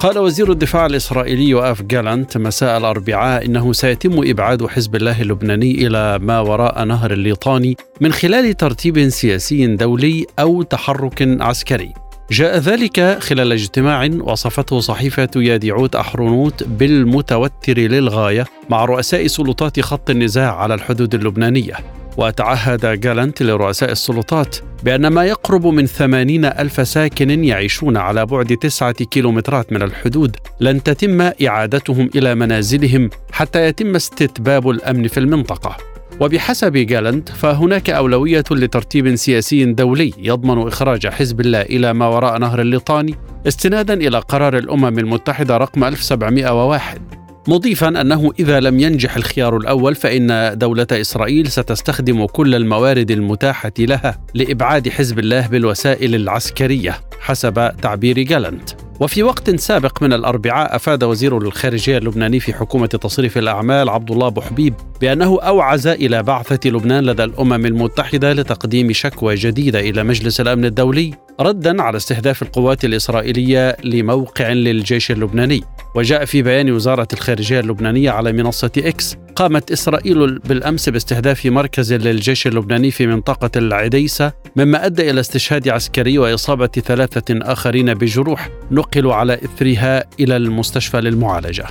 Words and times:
قال 0.00 0.18
وزير 0.18 0.52
الدفاع 0.52 0.86
الإسرائيلي 0.86 1.48
يؤاف 1.48 1.82
جالانت 1.82 2.36
مساء 2.36 2.78
الأربعاء 2.78 3.46
إنه 3.46 3.72
سيتم 3.72 4.28
إبعاد 4.30 4.66
حزب 4.66 4.96
الله 4.96 5.22
اللبناني 5.22 5.86
إلى 5.86 6.18
ما 6.18 6.40
وراء 6.40 6.84
نهر 6.84 7.12
الليطاني 7.12 7.76
من 8.00 8.12
خلال 8.12 8.56
ترتيب 8.56 9.08
سياسي 9.08 9.76
دولي 9.76 10.26
أو 10.38 10.62
تحرك 10.62 11.22
عسكري. 11.40 11.92
جاء 12.30 12.58
ذلك 12.58 13.18
خلال 13.20 13.52
اجتماع 13.52 14.10
وصفته 14.20 14.80
صحيفة 14.80 15.30
ياديعوت 15.36 15.96
أحرونوت 15.96 16.62
بالمتوتر 16.62 17.78
للغاية 17.78 18.46
مع 18.70 18.84
رؤساء 18.84 19.26
سلطات 19.26 19.80
خط 19.80 20.10
النزاع 20.10 20.56
على 20.56 20.74
الحدود 20.74 21.14
اللبنانية. 21.14 21.74
وتعهد 22.18 23.00
جالنت 23.00 23.42
لرؤساء 23.42 23.92
السلطات 23.92 24.56
بأن 24.84 25.06
ما 25.06 25.24
يقرب 25.24 25.66
من 25.66 25.86
ثمانين 25.86 26.44
ألف 26.44 26.88
ساكن 26.88 27.44
يعيشون 27.44 27.96
على 27.96 28.26
بعد 28.26 28.56
تسعة 28.56 28.92
كيلومترات 28.92 29.72
من 29.72 29.82
الحدود 29.82 30.36
لن 30.60 30.82
تتم 30.82 31.20
إعادتهم 31.20 32.10
إلى 32.14 32.34
منازلهم 32.34 33.10
حتى 33.32 33.66
يتم 33.66 33.94
استتباب 33.94 34.70
الأمن 34.70 35.08
في 35.08 35.20
المنطقة. 35.20 35.76
وبحسب 36.20 36.72
جالنت 36.72 37.28
فهناك 37.28 37.90
أولوية 37.90 38.44
لترتيب 38.50 39.14
سياسي 39.14 39.64
دولي 39.64 40.12
يضمن 40.18 40.66
إخراج 40.66 41.06
حزب 41.06 41.40
الله 41.40 41.62
إلى 41.62 41.92
ما 41.92 42.06
وراء 42.06 42.38
نهر 42.38 42.60
الليطاني 42.60 43.14
استنادا 43.48 43.94
إلى 43.94 44.18
قرار 44.18 44.58
الأمم 44.58 44.98
المتحدة 44.98 45.56
رقم 45.56 45.84
1701 45.84 47.27
مضيفا 47.48 47.88
أنه 47.88 48.32
إذا 48.38 48.60
لم 48.60 48.80
ينجح 48.80 49.16
الخيار 49.16 49.56
الأول 49.56 49.94
فإن 49.94 50.58
دولة 50.58 50.86
إسرائيل 50.92 51.46
ستستخدم 51.50 52.26
كل 52.26 52.54
الموارد 52.54 53.10
المتاحة 53.10 53.72
لها 53.78 54.18
لإبعاد 54.34 54.88
حزب 54.88 55.18
الله 55.18 55.46
بالوسائل 55.46 56.14
العسكرية 56.14 57.00
حسب 57.20 57.72
تعبير 57.82 58.22
جالنت. 58.22 58.70
وفي 59.00 59.22
وقت 59.22 59.50
سابق 59.50 60.02
من 60.02 60.12
الأربعاء 60.12 60.76
أفاد 60.76 61.04
وزير 61.04 61.38
الخارجية 61.38 61.98
اللبناني 61.98 62.40
في 62.40 62.52
حكومة 62.52 62.86
تصريف 62.86 63.38
الأعمال 63.38 63.88
عبد 63.88 64.10
الله 64.10 64.28
بوحبيب 64.28 64.74
بأنه 65.00 65.40
أوعز 65.40 65.86
إلى 65.86 66.22
بعثة 66.22 66.70
لبنان 66.70 67.04
لدى 67.04 67.24
الأمم 67.24 67.66
المتحدة 67.66 68.32
لتقديم 68.32 68.92
شكوى 68.92 69.34
جديدة 69.34 69.80
إلى 69.80 70.04
مجلس 70.04 70.40
الأمن 70.40 70.64
الدولي 70.64 71.14
ردا 71.40 71.82
على 71.82 71.96
استهداف 71.96 72.42
القوات 72.42 72.84
الإسرائيلية 72.84 73.76
لموقع 73.84 74.52
للجيش 74.52 75.10
اللبناني. 75.10 75.62
وجاء 75.98 76.24
في 76.24 76.42
بيان 76.42 76.70
وزارة 76.70 77.08
الخارجية 77.12 77.60
اللبنانية 77.60 78.10
على 78.10 78.32
منصة 78.32 78.70
إكس 78.78 79.16
قامت 79.36 79.70
إسرائيل 79.70 80.38
بالأمس 80.38 80.88
باستهداف 80.88 81.46
مركز 81.46 81.92
للجيش 81.92 82.46
اللبناني 82.46 82.90
في 82.90 83.06
منطقة 83.06 83.50
العديسة 83.56 84.32
مما 84.56 84.86
أدى 84.86 85.10
إلى 85.10 85.20
استشهاد 85.20 85.68
عسكري 85.68 86.18
وإصابة 86.18 86.66
ثلاثة 86.66 87.38
آخرين 87.52 87.94
بجروح 87.94 88.48
نقلوا 88.70 89.14
على 89.14 89.34
إثرها 89.34 90.04
إلى 90.20 90.36
المستشفى 90.36 91.00
للمعالجة. 91.00 91.64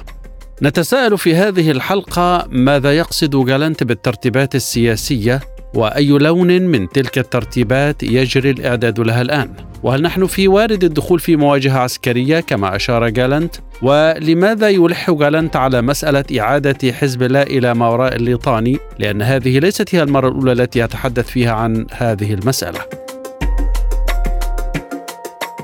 نتساءل 0.63 1.17
في 1.17 1.35
هذه 1.35 1.71
الحلقة 1.71 2.47
ماذا 2.49 2.97
يقصد 2.97 3.45
جالنت 3.45 3.83
بالترتيبات 3.83 4.55
السياسية 4.55 5.41
وأي 5.73 6.07
لون 6.07 6.61
من 6.61 6.89
تلك 6.89 7.17
الترتيبات 7.17 8.03
يجري 8.03 8.49
الإعداد 8.49 8.99
لها 8.99 9.21
الآن؟ 9.21 9.53
وهل 9.83 10.01
نحن 10.01 10.25
في 10.25 10.47
وارد 10.47 10.83
الدخول 10.83 11.19
في 11.19 11.35
مواجهة 11.35 11.79
عسكرية 11.79 12.39
كما 12.39 12.75
أشار 12.75 13.09
جالنت 13.09 13.55
ولماذا 13.81 14.69
يلح 14.69 15.11
جالنت 15.11 15.55
على 15.55 15.81
مسألة 15.81 16.23
إعادة 16.39 16.91
حزب 16.93 17.23
الله 17.23 17.41
إلى 17.41 17.73
ما 17.73 17.89
وراء 17.89 18.15
الليطاني؟ 18.15 18.77
لأن 18.99 19.21
هذه 19.21 19.59
ليست 19.59 19.95
هي 19.95 20.03
المرة 20.03 20.27
الأولى 20.27 20.51
التي 20.51 20.79
يتحدث 20.79 21.27
فيها 21.27 21.51
عن 21.51 21.85
هذه 21.93 22.33
المسألة. 22.33 22.79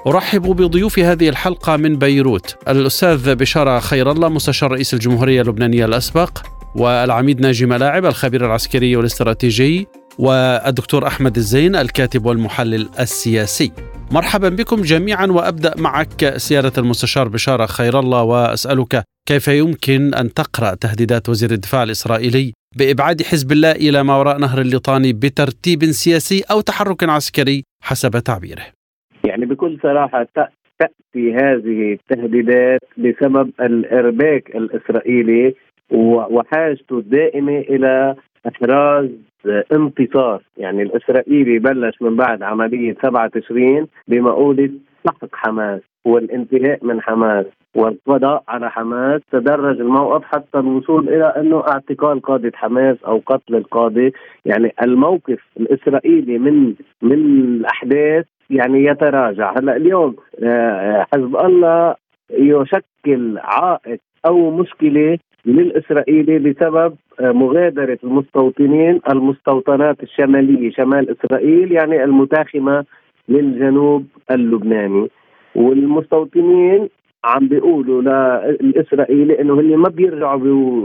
أرحب 0.08 0.42
بضيوف 0.42 1.00
هذه 1.00 1.30
الحلقة 1.30 1.78
من 1.78 1.96
بيروت. 1.96 2.56
الأستاذ 2.68 3.36
بشارة 3.36 3.80
خير 3.80 4.12
الله 4.12 4.30
مستشار 4.30 4.72
رئيس 4.72 4.94
الجمهورية 4.94 5.42
اللبنانية 5.42 5.86
الأسبق. 5.86 6.30
والعميد 6.76 7.42
ناجي 7.42 7.66
ملاعب 7.66 8.06
الخبير 8.06 8.46
العسكري 8.46 8.96
والاستراتيجي 8.96 9.88
والدكتور 10.20 11.08
أحمد 11.08 11.36
الزين 11.36 11.76
الكاتب 11.76 12.26
والمحلل 12.26 12.90
السياسي. 13.00 13.72
مرحبا 14.12 14.50
بكم 14.50 14.82
جميعا 14.82 15.26
وأبدأ 15.26 15.74
معك 15.78 16.34
سيادة 16.38 16.72
المستشار 16.78 17.28
بشاره 17.28 17.66
خير 17.66 18.00
الله 18.00 18.24
وأسألك 18.24 19.04
كيف 19.28 19.48
يمكن 19.48 20.14
أن 20.14 20.34
تقرأ 20.34 20.76
تهديدات 20.76 21.30
وزير 21.30 21.52
الدفاع 21.52 21.84
الإسرائيلي 21.84 22.54
بإبعاد 22.78 23.22
حزب 23.22 23.52
الله 23.52 23.72
إلى 23.72 24.04
ما 24.04 24.18
وراء 24.18 24.38
نهر 24.38 24.62
الليطاني 24.62 25.14
بترتيب 25.14 25.84
سياسي 25.84 26.44
أو 26.52 26.62
تحرك 26.62 27.04
عسكري 27.04 27.64
حسب 27.84 28.20
تعبيره. 28.20 28.64
يعني 29.26 29.46
بكل 29.46 29.80
صراحة 29.84 30.28
تأتي 30.80 31.34
هذه 31.34 31.94
التهديدات 31.94 32.82
بسبب 32.98 33.52
الإرباك 33.62 34.56
الإسرائيلي 34.56 35.56
وحاجته 35.92 36.98
الدائمة 36.98 37.58
إلى 37.58 38.16
إحراز 38.48 39.10
انتصار. 39.72 40.42
يعني 40.58 40.84
الإسرائيلي 40.84 41.60
بلش 41.60 42.02
من 42.02 42.16
بعد 42.16 42.44
عملية 42.44 42.96
7 43.02 43.28
تشرين 43.28 43.88
بمقولة 44.08 44.70
سحق 45.08 45.30
حماس 45.34 45.82
والانتهاء 46.06 46.86
من 46.86 47.02
حماس 47.02 47.46
والقضاء 47.76 48.44
على 48.48 48.72
حماس. 48.72 49.22
تدرج 49.32 49.80
الموقف 49.80 50.24
حتى 50.24 50.60
الوصول 50.60 51.10
إلى 51.10 51.26
أنه 51.26 51.64
اعتقال 51.68 52.22
قاده 52.22 52.52
حماس 52.56 52.98
أو 53.08 53.22
قتل 53.26 53.56
القاده 53.56 54.12
يعني 54.46 54.74
الموقف 54.84 55.40
الإسرائيلي 55.60 56.38
من 56.38 56.74
من 57.02 57.14
الأحداث 57.14 58.26
يعني 58.50 58.86
يتراجع. 58.86 59.54
هلأ 59.58 59.76
اليوم 59.76 60.16
آه، 60.44 61.06
حزب 61.14 61.36
الله 61.36 61.96
يشكل 62.32 63.38
عائق 63.38 64.00
أو 64.26 64.52
مشكلة 64.52 65.20
للإسرائيلي 65.46 66.40
بسبب 66.40 66.96
آه، 67.20 67.31
مغادرة 67.31 68.00
المستوطنين 68.04 69.00
المستوطنات 69.09 70.04
الشمالية 70.04 70.72
شمال 70.72 71.16
إسرائيل 71.18 71.72
يعني 71.72 72.04
المتاخمة 72.04 72.86
للجنوب 73.30 74.06
اللبناني. 74.31 75.09
والمستوطنين 75.56 76.90
عم 77.26 77.48
بيقولوا 77.48 78.02
للاسرائيلي 78.62 79.42
إنه 79.42 79.54
هن 79.54 79.78
ما 79.78 79.90
بيرجعوا 79.90 80.38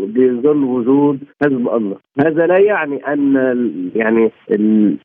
بظل 0.07 0.65
وجود 0.65 1.19
حزب 1.43 1.69
الله، 1.69 1.97
هذا 2.21 2.47
لا 2.47 2.59
يعني 2.59 2.97
أن 2.97 3.35
يعني 3.95 4.31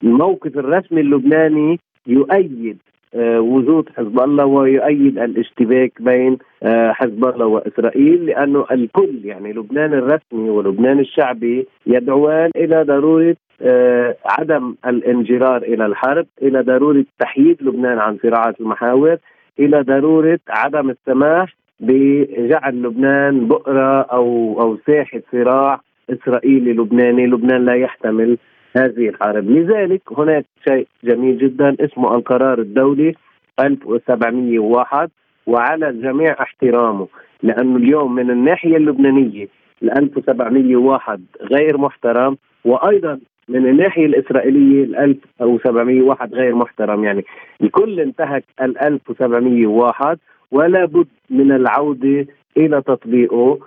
الموقف 0.03 0.57
الرسمي 0.57 1.01
اللبناني 1.01 1.79
يؤيد 2.07 2.77
وجود 3.15 3.89
حزب 3.97 4.19
الله 4.19 4.45
ويؤيد 4.45 5.19
الاشتباك 5.19 5.91
بين 5.99 6.37
آه، 6.63 6.91
حزب 6.91 7.25
الله 7.25 7.45
وإسرائيل 7.45 8.25
لأنه 8.25 8.65
الكل 8.71 9.19
يعني 9.23 9.53
لبنان 9.53 9.93
الرسمي 9.93 10.49
ولبنان 10.49 10.99
الشعبي 10.99 11.67
يدعوان 11.87 12.49
إلى 12.55 12.83
ضرورة 12.83 13.35
آه، 13.61 14.15
عدم 14.25 14.75
الانجرار 14.87 15.61
إلى 15.61 15.85
الحرب، 15.85 16.25
إلى 16.41 16.61
ضرورة 16.61 17.05
تحييد 17.19 17.63
لبنان 17.63 17.99
عن 17.99 18.17
صراعات 18.23 18.61
المحاور، 18.61 19.17
إلى 19.59 19.81
ضرورة 19.81 20.39
عدم 20.49 20.89
السماح 20.89 21.55
بجعل 21.79 22.83
لبنان 22.83 23.47
بؤرة 23.47 24.01
أو 24.01 24.57
أو 24.61 24.77
ساحة 24.87 25.21
صراع 25.31 25.81
اسرائيلي 26.09 26.73
لبناني، 26.73 27.27
لبنان 27.27 27.65
لا 27.65 27.75
يحتمل 27.75 28.37
هذه 28.75 29.09
الحرب. 29.09 29.49
لذلك 29.49 30.01
هناك 30.17 30.45
شيء 30.67 30.87
جميل 31.03 31.37
جدا 31.37 31.75
اسمه 31.79 32.15
القرار 32.15 32.59
الدولي 32.59 33.13
1701 33.59 35.09
وعلى 35.47 35.89
الجميع 35.89 36.35
احترامه 36.41 37.07
لأنه 37.43 37.77
اليوم 37.77 38.15
من 38.15 38.31
الناحية 38.31 38.77
اللبنانية 38.77 39.47
ال 39.83 39.97
1701 39.97 41.21
غير 41.41 41.77
محترم 41.77 42.37
وأيضا 42.65 43.19
من 43.49 43.67
الناحية 43.67 44.05
الإسرائيلية 44.05 44.83
ال 44.83 44.95
1701 44.95 46.33
غير 46.33 46.55
محترم. 46.55 47.03
يعني 47.03 47.25
الكل 47.61 47.99
انتهك 47.99 48.43
ال 48.61 48.77
1701 48.77 50.17
ولا 50.51 50.85
بد 50.85 51.07
من 51.29 51.51
العودة 51.51 52.25
إلى 52.57 52.81
تطبيقه. 52.81 53.59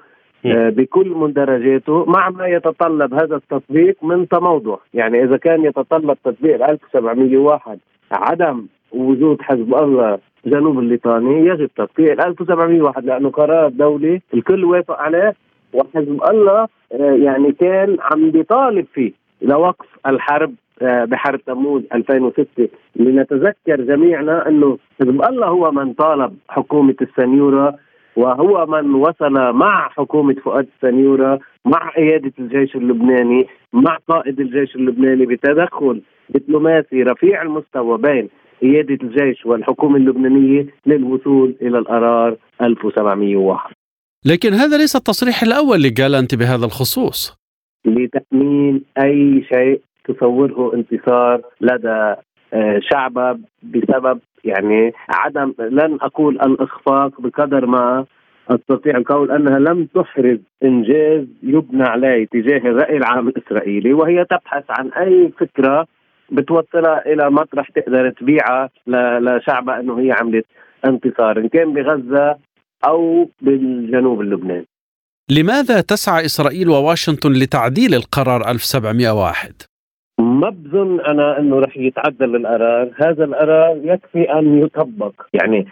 بكل 0.54 1.08
مندرجاته 1.08 2.04
مع 2.04 2.30
ما 2.30 2.46
يتطلب 2.46 3.14
هذا 3.14 3.36
التطبيق 3.36 4.04
من 4.04 4.28
تموضع. 4.28 4.76
يعني 4.94 5.24
إذا 5.24 5.36
كان 5.36 5.64
يتطلب 5.64 6.16
تطبيق 6.24 6.68
1701 6.68 7.78
عدم 8.12 8.66
وجود 8.92 9.42
حزب 9.42 9.74
الله 9.74 10.18
جنوب 10.46 10.78
الليطاني 10.78 11.46
يجب 11.46 11.70
ال 11.98 12.20
1701 12.20 13.04
لأنه 13.04 13.30
قرار 13.30 13.68
دولي 13.68 14.20
الكل 14.34 14.64
وافق 14.64 15.00
عليه 15.00 15.34
وحزب 15.72 16.22
الله 16.30 16.68
آه، 16.92 17.12
يعني 17.12 17.52
كان 17.52 17.96
عم 18.00 18.30
بيطالب 18.30 18.86
فيه 18.94 19.12
لوقف 19.42 19.86
الحرب 20.06 20.54
آه، 20.82 21.04
بحرب 21.04 21.40
تموز 21.44 21.82
2006 21.94 22.68
لنتذكر 22.96 23.80
جميعنا 23.80 24.48
إنه 24.48 24.78
حزب 25.00 25.22
الله 25.22 25.46
هو 25.46 25.70
من 25.70 25.92
طالب 25.92 26.36
حكومة 26.48 26.94
السنيورة 27.02 27.78
وهو 28.16 28.66
من 28.66 28.94
وصل 28.94 29.32
مع 29.52 29.88
حكومة 29.88 30.34
فؤاد 30.44 30.68
السنيورة 30.76 31.40
مع 31.64 31.90
قيادة 31.96 32.32
الجيش 32.38 32.76
اللبناني 32.76 33.46
مع 33.72 33.98
قائد 34.08 34.40
الجيش 34.40 34.76
اللبناني 34.76 35.26
بتدخل 35.26 36.02
دبلوماسي 36.28 37.02
رفيع 37.02 37.42
المستوى 37.42 37.98
بين 37.98 38.28
قيادة 38.62 38.98
الجيش 39.02 39.46
والحكومة 39.46 39.96
اللبنانية 39.96 40.66
للوصول 40.86 41.54
إلى 41.62 41.78
القرار 41.78 42.36
1701 42.62 43.74
لكن 44.26 44.52
هذا 44.52 44.76
ليس 44.76 44.96
التصريح 44.96 45.42
الأول 45.42 45.82
لجالانت 45.82 46.34
بهذا 46.34 46.64
الخصوص. 46.64 47.38
لتأمين 47.84 48.84
أي 48.98 49.44
شيء 49.52 49.80
تصوره 50.04 50.74
انتصار 50.74 51.40
لدى 51.60 52.14
شعبها 52.90 53.38
بسبب 53.62 54.20
يعني 54.44 54.92
عدم 55.08 55.54
لن 55.58 55.98
أقول 56.02 56.34
الإخفاق 56.40 57.20
بقدر 57.20 57.66
ما 57.66 58.04
أستطيع 58.50 58.96
القول 58.96 59.30
أنها 59.30 59.58
لم 59.58 59.88
تحرز 59.94 60.38
إنجاز 60.64 61.24
يبنى 61.42 61.82
عليه 61.82 62.26
تجاه 62.26 62.58
الرأي 62.58 62.96
العام 62.96 63.28
الإسرائيلي 63.28 63.92
وهي 63.92 64.24
تبحث 64.24 64.64
عن 64.68 64.92
أي 64.92 65.32
فكرة 65.38 65.86
بتوصلها 66.30 67.06
إلى 67.06 67.30
مطرح 67.30 67.68
تقدر 67.68 68.10
تبيعها 68.10 68.70
لشعبها 68.86 69.80
إنه 69.80 69.98
هي 69.98 70.12
عملت 70.12 70.46
انتصار 70.84 71.38
إن 71.38 71.48
كان 71.48 71.72
بغزة 71.72 72.36
أو 72.88 73.28
بالجنوب 73.40 74.20
اللبناني. 74.20 74.66
لماذا 75.30 75.80
تسعى 75.80 76.24
إسرائيل 76.24 76.68
وواشنطن 76.68 77.32
لتعديل 77.32 77.94
القرار 77.94 78.50
1701 78.50 79.52
ما 80.40 80.50
بظن 80.50 81.00
أنا 81.00 81.38
إنه 81.38 81.58
رح 81.58 81.76
يتعدل 81.76 82.36
القرار، 82.36 82.90
هذا 82.96 83.24
القرار 83.24 83.80
يكفي 83.84 84.22
أن 84.22 84.58
يطبق، 84.58 85.12
يعني 85.32 85.66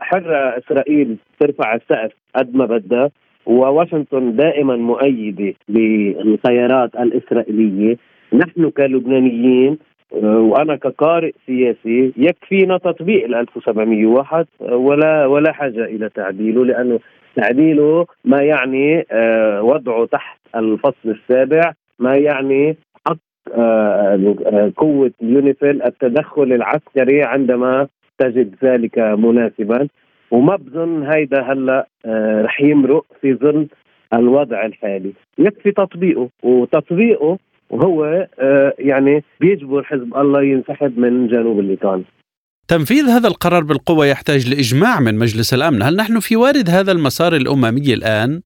حرة 0.00 0.58
إسرائيل 0.58 1.16
ترفع 1.40 1.74
السقف 1.74 2.12
قد 2.36 2.56
ما 2.56 2.66
بدها؟ 2.66 3.10
وواشنطن 3.46 4.36
دائما 4.36 4.76
مؤيدة 4.76 5.54
للخيارات 5.68 6.94
الإسرائيلية، 6.94 7.96
نحن 8.32 8.70
كلبنانيين 8.70 9.78
وأنا 10.22 10.76
كقارئ 10.76 11.32
سياسي 11.46 12.12
يكفينا 12.16 12.78
تطبيق 12.78 13.24
ال 13.24 13.34
1701 13.34 14.46
ولا 14.60 15.26
ولا 15.26 15.52
حاجة 15.52 15.84
إلى 15.84 16.08
تعديله 16.08 16.64
لأنه 16.64 17.00
تعديله 17.36 18.06
ما 18.24 18.42
يعني 18.42 19.06
آه، 19.10 19.62
وضعه 19.62 20.06
تحت 20.06 20.38
الفصل 20.56 21.06
السابع 21.10 21.72
ما 21.98 22.16
يعني 22.16 22.76
آه، 23.54 24.36
آه، 24.46 24.72
قوة 24.76 25.10
يونيفيل 25.20 25.82
التدخل 25.82 26.52
العسكري 26.52 27.22
عندما 27.22 27.88
تجد 28.18 28.54
ذلك 28.64 28.98
مناسبا. 28.98 29.88
وما 30.30 30.56
بظن 30.56 31.02
هيدا 31.02 31.42
هلأ 31.42 31.86
آه، 32.06 32.42
رح 32.42 32.60
يمرق 32.60 33.04
في 33.20 33.34
ظل 33.34 33.66
الوضع 34.14 34.66
الحالي. 34.66 35.12
يكفي 35.38 35.72
تطبيقه 35.72 36.28
وتطبيقه 36.42 37.38
وهو 37.70 38.26
يعني 38.78 39.24
بيجبر 39.40 39.82
حزب 39.82 40.16
الله 40.16 40.42
ينسحب 40.42 40.98
من 40.98 41.28
جنوب 41.28 41.58
الليطان 41.58 42.04
تنفيذ 42.68 43.04
هذا 43.08 43.28
القرار 43.28 43.62
بالقوة 43.62 44.06
يحتاج 44.06 44.50
لإجماع 44.54 45.00
من 45.00 45.14
مجلس 45.18 45.54
الأمن. 45.54 45.82
هل 45.82 45.96
نحن 45.96 46.20
في 46.20 46.36
وارد 46.36 46.70
هذا 46.70 46.92
المسار 46.92 47.36
الأممي 47.36 47.94
الآن؟ 47.94 48.40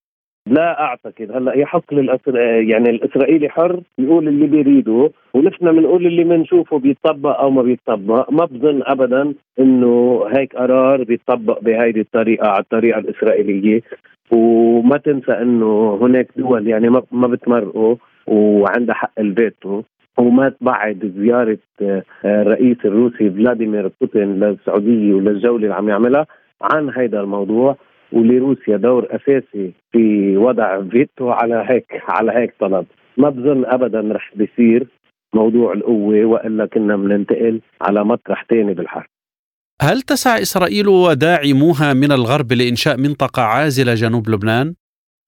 لا 0.49 0.81
أعتقد. 0.81 1.31
هلا 1.33 1.57
يحق 1.57 1.95
للأسر... 1.95 2.37
يعني 2.61 2.91
الإسرائيلي 2.91 3.49
حر 3.49 3.81
يقول 3.99 4.29
اللي 4.29 4.47
بيريده 4.47 5.11
ونحن 5.35 5.73
بنقول 5.73 6.07
اللي 6.07 6.25
بنشوفه 6.25 6.79
بيطبق 6.79 7.41
أو 7.41 7.51
ما 7.51 7.63
بيطبق 7.63 8.31
ما 8.31 8.45
بظن 8.45 8.83
ابدا 8.87 9.35
إنه 9.61 10.25
هيك 10.37 10.57
قرار 10.57 11.05
بيطبق 11.05 11.61
بهيدي 11.61 12.01
الطريقة 12.01 12.49
على 12.49 12.61
الطريقة 12.61 12.99
الإسرائيلية. 12.99 13.83
وما 14.31 14.97
تنسى 14.97 15.33
إنه 15.33 15.99
هناك 16.03 16.29
دول 16.37 16.69
يعني 16.69 16.89
ما 17.13 17.27
بتمرقوا 17.27 17.97
وعندها 18.27 18.95
حق 18.95 19.13
الفيتو 19.19 19.83
وما 20.19 20.49
تبعد 20.49 21.13
زيارة 21.17 21.59
آه، 21.83 22.03
الرئيس 22.25 22.77
الروسي 22.85 23.31
فلاديمير 23.31 23.91
بوتين 24.01 24.41
للسعودية 24.41 25.15
وللجولة 25.15 25.65
اللي 25.65 25.75
عم 25.75 25.89
يعملها 25.89 26.27
عن 26.63 26.91
هيدا 26.97 27.21
الموضوع. 27.21 27.77
ولروسيا 28.13 28.77
دور 28.77 29.07
أساسي 29.11 29.73
في 29.93 30.37
وضع 30.37 30.83
فيتو 30.83 31.31
على 31.31 31.65
هيك 31.69 32.03
على 32.09 32.33
هيك 32.33 32.55
طلب 32.61 32.87
ما 33.17 33.29
بظن 33.29 33.65
ابدا 33.65 34.01
رح 34.01 34.33
بيصير 34.35 34.87
موضوع 35.35 35.73
القوة 35.73 36.25
وإلا 36.25 36.67
كنا 36.67 36.97
بننتقل 36.97 37.61
على 37.81 38.05
مطرح 38.05 38.45
ثاني 38.51 38.75
بالحرب 38.75 39.07
هل 39.83 40.03
تسعى 40.03 40.43
إسرائيل 40.43 40.89
وداعموها 40.89 41.93
من 41.93 42.13
الغرب 42.13 42.53
لإنشاء 42.53 42.97
منطقة 42.97 43.43
عازلة 43.43 43.95
جنوب 43.95 44.29
لبنان؟ 44.29 44.75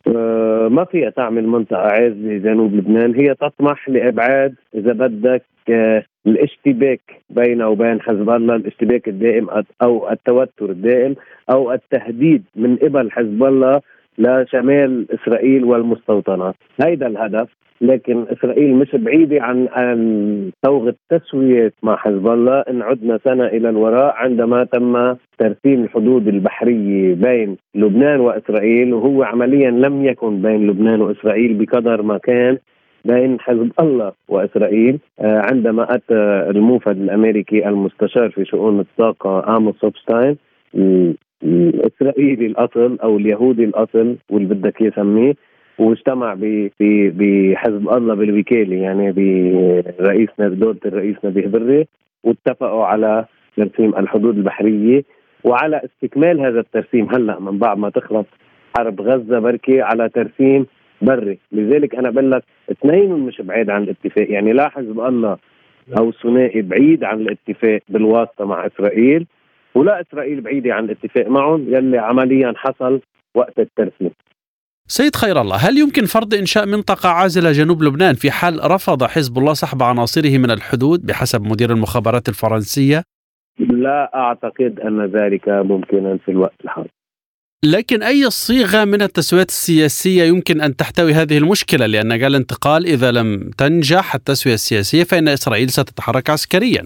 أه 0.07 0.50
ما 0.71 0.85
فيها 0.85 1.11
تعمل 1.11 1.47
منطقه 1.47 1.79
عازله 1.79 2.39
جنوب 2.39 2.75
لبنان. 2.75 3.15
هي 3.15 3.35
تطمح 3.35 3.89
لإبعاد 3.89 4.55
إذا 4.75 4.93
بدك 4.93 5.43
أه 5.71 6.05
الاشتباك 6.27 7.01
بينه 7.31 7.69
وبين 7.69 8.01
حزب 8.01 8.31
الله 8.31 8.57
الاشتباك 8.57 9.09
الدائم 9.09 9.49
أو 9.83 10.11
التوتر 10.11 10.71
الدائم 10.71 11.15
أو 11.51 11.73
التهديد 11.73 12.43
من 12.57 12.77
قبل 12.77 13.11
حزب 13.11 13.45
الله. 13.45 13.81
لشمال 14.21 15.07
إسرائيل 15.15 15.65
والمستوطنات، 15.65 16.55
هيدا 16.85 17.07
الهدف، 17.07 17.49
لكن 17.81 18.27
إسرائيل 18.33 18.75
مش 18.75 18.91
بعيدة 18.95 19.43
عن 19.43 19.69
أن 19.69 20.51
تصوغ 20.63 20.89
التسوية 20.89 21.73
مع 21.83 21.97
حزب 21.97 22.27
الله 22.27 22.61
إن 22.61 22.83
عدنا 22.83 23.19
سنة 23.25 23.47
إلى 23.47 23.69
الوراء 23.69 24.15
عندما 24.17 24.65
تم 24.65 25.17
ترسيم 25.39 25.85
الحدود 25.85 26.29
البحرية 26.29 27.15
بين 27.15 27.57
لبنان 27.75 28.21
وإسرائيل 28.21 28.95
وهو 28.95 29.23
عمليا 29.23 29.71
لم 29.71 30.05
يكن 30.05 30.43
بين 30.43 30.67
لبنان 30.67 31.01
وإسرائيل 31.01 31.55
بقدر 31.55 32.03
ما 32.03 32.19
كان 32.19 32.59
بين 33.05 33.41
حزب 33.41 33.73
الله 33.81 34.13
وإسرائيل. 34.29 34.99
آه، 35.21 35.43
عندما 35.53 35.95
أتى 35.95 36.51
الموفد 36.51 36.97
الأمريكي 36.97 37.69
المستشار 37.69 38.31
في 38.31 38.45
شؤون 38.45 38.81
الطاقة 38.81 39.57
آموس 39.57 39.75
هوكشتاين 39.81 40.37
الاسرائيلي 41.43 42.47
الأصل 42.47 42.99
أو 43.03 43.17
اليهودي 43.17 43.65
الأصل 43.65 44.17
واللي 44.31 44.55
بدك 44.55 44.81
يسميه. 44.81 45.35
واجتمع 45.79 46.35
بحزب 46.81 47.89
الله 47.89 48.15
بالوكالة 48.15 48.77
يعني 48.77 49.13
برئيسنا 49.13 50.47
الرئيس 50.87 51.17
نبيه 51.25 51.47
بري 51.47 51.87
واتفقوا 52.25 52.85
على 52.85 53.25
ترسيم 53.57 53.97
الحدود 53.97 54.37
البحرية. 54.37 55.03
وعلى 55.45 55.81
استكمال 55.85 56.41
هذا 56.41 56.61
الترسيم 56.61 57.09
هلأ 57.15 57.41
من 57.41 57.59
بعد 57.59 57.79
ما 57.79 57.91
تخلص 57.91 58.27
حرب 58.77 59.01
غزة 59.01 59.39
بركي 59.39 59.81
على 59.81 60.09
ترسيم 60.09 60.67
بري. 61.03 61.39
لذلك 61.53 61.95
أنا 61.95 62.11
بقول 62.11 62.31
لك 62.31 62.43
اثنين 62.71 63.11
مش 63.11 63.41
بعيد 63.41 63.71
عن 63.71 63.83
الاتفاق. 63.83 64.31
يعني 64.31 64.53
لا 64.53 64.69
حزب 64.69 65.01
الله 65.01 65.37
أو 65.99 66.09
الثنائي 66.09 66.63
بعيد 66.63 67.05
عن 67.05 67.21
الاتفاق 67.21 67.81
بالواسطة 67.89 68.45
مع 68.45 68.67
إسرائيل. 68.67 69.27
ولا 69.75 70.01
إسرائيل 70.01 70.41
بعيدة 70.41 70.75
عن 70.75 70.85
الاتفاق 70.85 71.27
معهم 71.27 71.75
يلي 71.75 71.99
عمليا 71.99 72.53
حصل 72.57 73.01
وقت 73.35 73.59
الترسيم 73.59 74.11
سيد 74.87 75.17
خير 75.17 75.41
الله 75.41 75.57
هل 75.57 75.79
يمكن 75.79 76.05
فرض 76.05 76.35
إنشاء 76.35 76.67
منطقة 76.67 77.09
عازلة 77.09 77.53
جنوب 77.53 77.83
لبنان 77.83 78.15
في 78.15 78.31
حال 78.31 78.71
رفض 78.71 79.05
حزب 79.05 79.39
الله 79.39 79.55
سحب 79.55 79.83
عناصره 79.83 80.39
من 80.39 80.51
الحدود 80.51 81.07
بحسب 81.07 81.43
مدير 81.43 81.71
المخابرات 81.71 82.29
الفرنسية؟ 82.29 83.03
لا 83.59 84.11
أعتقد 84.15 84.81
أن 84.81 85.07
ذلك 85.07 85.49
ممكنا 85.49 86.19
في 86.25 86.31
الوقت 86.31 86.55
الحالي. 86.65 86.89
لكن 87.65 88.03
أي 88.03 88.31
صيغة 88.31 88.85
من 88.85 89.03
التسويات 89.03 89.49
السياسية 89.49 90.25
يمكن 90.25 90.61
أن 90.61 90.77
تحتوي 90.77 91.13
هذه 91.13 91.39
المشكلة 91.39 91.87
لأن 91.87 92.13
قال 92.13 92.35
انتقال 92.35 92.87
إذا 92.87 93.13
لم 93.13 93.51
تنجح 93.59 94.15
التسوية 94.15 94.55
السياسية 94.55 95.05
فإن 95.05 95.29
إسرائيل 95.29 95.71
ستتحرك 95.71 96.31
عسكريا 96.31 96.85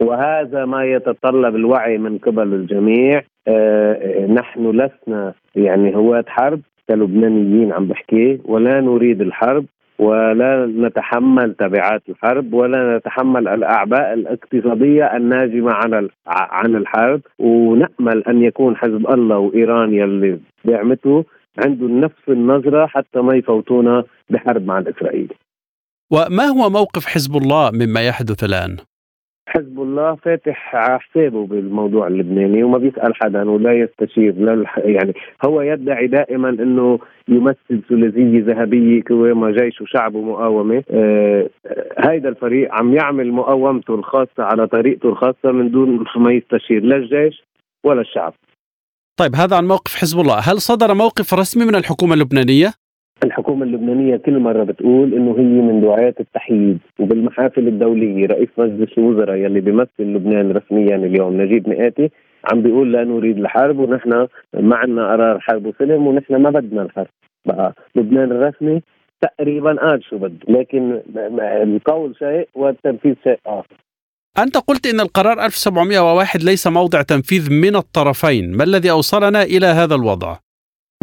وهذا 0.00 0.64
ما 0.64 0.84
يتطلب 0.84 1.56
الوعي 1.56 1.98
من 1.98 2.18
قبل 2.18 2.54
الجميع 2.54 3.22
آه 3.48 4.26
نحن 4.26 4.70
لسنا 4.70 5.32
يعني 5.54 5.96
هواة 5.96 6.24
حرب 6.28 6.60
كلبنانيين 6.88 7.72
عم 7.72 7.86
بحكي 7.86 8.40
ولا 8.44 8.80
نريد 8.80 9.20
الحرب 9.20 9.64
ولا 9.98 10.66
نتحمل 10.66 11.54
تبعات 11.54 12.02
الحرب 12.08 12.54
ولا 12.54 12.96
نتحمل 12.96 13.48
الأعباء 13.48 14.14
الاقتصادية 14.14 15.16
الناجمة 15.16 15.72
عن 15.72 16.08
عن 16.26 16.76
الحرب 16.76 17.20
ونأمل 17.38 18.24
أن 18.28 18.42
يكون 18.42 18.76
حزب 18.76 19.10
الله 19.10 19.38
وإيران 19.38 19.94
يلي 19.94 20.38
دعمته 20.64 21.24
عنده 21.64 21.86
نفس 21.86 22.28
النظرة 22.28 22.86
حتى 22.86 23.20
ما 23.20 23.36
يفوتونا 23.36 24.04
بحرب 24.30 24.66
مع 24.66 24.78
الاسرائيلي. 24.78 25.34
وما 26.10 26.44
هو 26.44 26.70
موقف 26.70 27.06
حزب 27.06 27.36
الله 27.36 27.70
مما 27.70 28.00
يحدث 28.06 28.44
الآن؟ 28.44 28.76
حزب 29.48 29.80
الله 29.80 30.14
فاتح 30.14 30.76
على 30.76 31.00
حسابه 31.00 31.46
بالموضوع 31.46 32.06
اللبناني 32.06 32.62
وما 32.62 32.78
بيسأل 32.78 33.14
حدا 33.14 33.50
ولا 33.50 33.72
يستشير 33.72 34.34
لا 34.34 34.66
يعني 34.76 35.14
هو 35.46 35.60
يدعي 35.60 36.06
دائما 36.06 36.48
إنه 36.48 36.98
يمثل 37.28 37.82
ثلاثية 37.88 38.44
ذهبية 38.44 39.02
كوما 39.02 39.50
جيش 39.50 39.80
وشعب 39.80 40.14
ومقاومة. 40.14 40.82
آه 40.90 41.48
هيدا 41.98 42.28
الفريق 42.28 42.68
عم 42.72 42.94
يعمل 42.94 43.32
مقاومته 43.32 43.94
الخاصة 43.94 44.42
على 44.42 44.66
طريقته 44.66 45.08
الخاصة 45.08 45.52
من 45.52 45.70
دون 45.70 46.04
ما 46.16 46.32
يستشير 46.32 46.82
لا 46.82 46.96
الجيش 46.96 47.42
ولا 47.84 48.00
الشعب. 48.00 48.34
طيب 49.18 49.34
هذا 49.34 49.56
عن 49.56 49.66
موقف 49.66 49.94
حزب 49.94 50.20
الله. 50.20 50.38
هل 50.38 50.60
صدر 50.60 50.94
موقف 50.94 51.34
رسمي 51.34 51.64
من 51.64 51.74
الحكومة 51.74 52.14
اللبنانية؟ 52.14 52.85
الحكومة 53.24 53.64
اللبنانية 53.64 54.16
كل 54.16 54.38
مرة 54.38 54.64
بتقول 54.64 55.14
إنه 55.14 55.30
هي 55.38 55.62
من 55.62 55.80
دعاة 55.80 56.14
التحييد 56.20 56.78
وبالمحافل 56.98 57.68
الدولية 57.68 58.26
رئيس 58.26 58.48
مجلس 58.58 58.98
الوزراء 58.98 59.36
يلي 59.36 59.60
بيمثل 59.60 59.88
لبنان 60.00 60.50
رسميا 60.52 60.96
اليوم 60.96 61.40
نجيب 61.42 61.68
مئاتي 61.68 62.10
عم 62.52 62.62
بيقول 62.62 62.92
لا 62.92 63.04
نريد 63.04 63.38
الحرب 63.38 63.78
ونحن 63.78 64.26
ما 64.54 64.76
عندنا 64.76 65.12
قرار 65.12 65.40
حرب 65.40 65.66
وسلم 65.66 66.06
ونحن 66.06 66.36
ما 66.36 66.50
بدنا 66.50 66.82
الحرب 66.82 67.06
بقى 67.46 67.74
لبنان 67.94 68.32
الرسمي 68.32 68.82
تقريبا 69.20 69.76
قال 69.80 70.04
شو 70.04 70.18
بده 70.18 70.38
لكن 70.48 71.00
القول 71.62 72.16
شيء 72.18 72.48
والتنفيذ 72.54 73.14
شيء 73.24 73.38
آخر 73.46 73.76
أنت 74.38 74.56
قلت 74.56 74.86
إن 74.86 75.00
القرار 75.00 75.44
1701 75.44 76.42
ليس 76.42 76.66
موضع 76.66 77.02
تنفيذ 77.02 77.52
من 77.52 77.76
الطرفين 77.76 78.56
ما 78.56 78.64
الذي 78.64 78.90
أوصلنا 78.90 79.42
إلى 79.42 79.66
هذا 79.66 79.94
الوضع؟ 79.94 80.36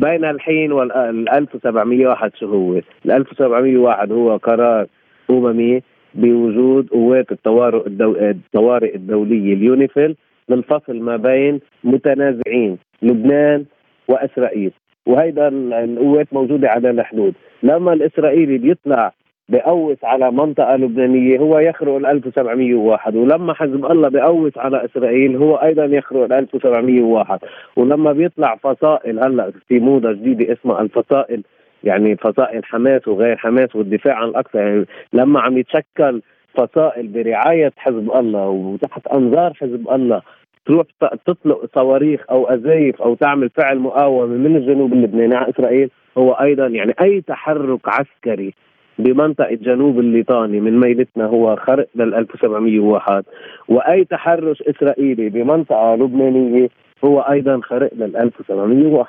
بين 0.04 0.26
الحين 0.26 0.72
وال 0.72 0.92
1701 1.30 2.36
شو 2.36 2.48
هو؟ 2.48 2.74
ال 3.06 3.12
1701 3.12 4.12
هو 4.12 4.38
قرار 4.38 4.88
أممي 5.30 5.82
بوجود 6.16 6.90
قوات 6.90 7.32
الطوارئ 7.32 7.88
الدو... 7.88 8.16
الطوارئ 8.16 8.96
الدولية 8.96 9.54
اليونيفيل 9.54 10.16
للفصل 10.50 11.00
ما 11.00 11.16
بين 11.18 11.60
متنازعين 11.84 12.78
لبنان 13.02 13.66
وإسرائيل 14.08 14.72
وهيدا 15.06 15.48
القوات 15.84 16.28
موجودة 16.32 16.70
على 16.70 16.90
الحدود 16.90 17.34
لما 17.64 17.94
الإسرائيلي 17.94 18.58
بيطلع 18.58 19.14
بقوس 19.50 19.98
على 20.04 20.32
منطقة 20.32 20.76
لبنانية 20.76 21.40
هو 21.40 21.60
يخرق 21.60 21.96
ال 21.96 22.06
1701 22.06 23.16
ولما 23.16 23.54
حزب 23.54 23.86
الله 23.86 24.10
بقوس 24.10 24.58
على 24.58 24.86
إسرائيل 24.86 25.36
هو 25.36 25.56
أيضا 25.56 25.86
يخرق 25.86 26.24
ال 26.24 26.34
1701 26.34 27.40
ولما 27.76 28.12
بيطلع 28.12 28.56
فصائل 28.56 29.20
هلأ 29.20 29.52
في 29.68 29.80
موضة 29.80 30.12
جديدة 30.12 30.54
اسمها 30.54 30.82
الفصائل 30.82 31.44
يعني 31.84 32.16
فصائل 32.16 32.66
حماس 32.66 33.08
وغير 33.08 33.38
حماس 33.38 33.76
والدفاع 33.76 34.16
عن 34.16 34.28
الأقصى. 34.30 34.58
يعني 34.58 34.86
لما 35.14 35.42
عم 35.42 35.58
يتشكل 35.58 36.22
فصائل 36.54 37.08
برعاية 37.08 37.72
حزب 37.78 38.12
الله 38.16 38.48
وتحت 38.48 39.08
أنظار 39.08 39.54
حزب 39.54 39.90
الله 39.92 40.22
تروح 40.66 40.88
تطلق 41.26 41.66
صواريخ 41.76 42.22
أو 42.32 42.48
أزايف 42.48 43.02
أو 43.02 43.16
تعمل 43.16 43.50
فعل 43.50 43.80
مقاومة 43.80 44.26
من 44.26 44.56
الجنوب 44.56 44.94
اللبناني 44.94 45.36
على 45.36 45.50
إسرائيل 45.50 45.90
هو 46.18 46.32
أيضا 46.32 46.68
يعني 46.68 46.94
أي 47.02 47.22
تحرك 47.22 47.80
عسكري 47.88 48.54
بمنطقة 49.00 49.56
جنوب 49.56 50.00
الليطاني 50.00 50.60
من 50.60 50.80
ميلتنا 50.80 51.26
هو 51.26 51.56
خرق 51.56 51.88
لل 51.96 52.14
1701 52.16 53.24
وأي 53.68 54.06
تحرش 54.06 54.62
إسرائيلي 54.62 55.30
بمنطقة 55.30 55.96
لبنانية 55.96 56.70
هو 57.06 57.20
أيضا 57.20 57.62
خرق 57.64 57.94
لل 57.94 58.18
1701 58.18 59.08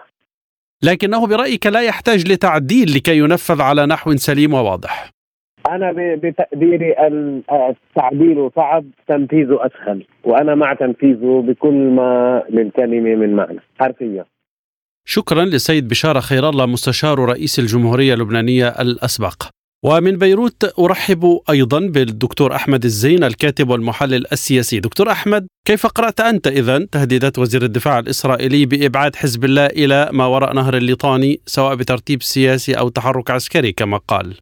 لكنه 0.83 1.27
برأيك 1.27 1.67
لا 1.67 1.81
يحتاج 1.81 2.33
لتعديل 2.33 2.95
لكي 2.97 3.19
ينفذ 3.19 3.63
على 3.63 3.87
نحو 3.87 4.17
سليم 4.17 4.55
وواضح. 4.55 5.11
أنا 5.71 5.93
بتقديري 5.97 6.95
التعديل 7.53 8.51
صعب 8.57 8.85
تنفيذه 9.09 9.59
أسهل 9.67 10.05
وأنا 10.25 10.55
مع 10.55 10.75
تنفيذه 10.75 11.45
بكل 11.49 11.75
ما 11.75 12.43
للكلمة 12.51 13.15
من 13.15 13.37
معنى. 13.37 13.61
حرفيا. 13.81 14.25
شكرا 15.07 15.45
لسيد 15.45 15.89
بشارة 15.89 16.21
خير 16.21 16.49
الله 16.49 16.67
مستشار 16.67 17.19
رئيس 17.19 17.59
الجمهورية 17.59 18.15
اللبنانية 18.15 18.69
الأسبق. 18.69 19.54
ومن 19.87 20.19
بيروت 20.19 20.79
أرحب 20.79 21.23
أيضا 21.51 21.81
بالدكتور 21.81 22.55
أحمد 22.55 22.85
الزين 22.85 23.25
الكاتب 23.25 23.71
والمحلل 23.71 24.25
السياسي. 24.33 24.81
دكتور 24.81 25.11
أحمد 25.11 25.47
كيف 25.67 25.87
قرأت 25.87 26.21
أنت 26.21 26.47
اذا 26.47 26.87
تهديدات 26.93 27.39
وزير 27.39 27.63
الدفاع 27.63 27.99
الإسرائيلي 27.99 28.67
بإبعاد 28.67 29.17
حزب 29.17 29.45
الله 29.45 29.67
إلى 29.67 30.09
ما 30.13 30.27
وراء 30.27 30.55
نهر 30.55 30.75
الليطاني 30.77 31.41
سواء 31.47 31.75
بترتيب 31.75 32.23
سياسي 32.23 32.73
أو 32.75 32.89
تحرك 32.89 33.31
عسكري 33.31 33.73
كما 33.73 33.97
قال؟ 33.97 34.35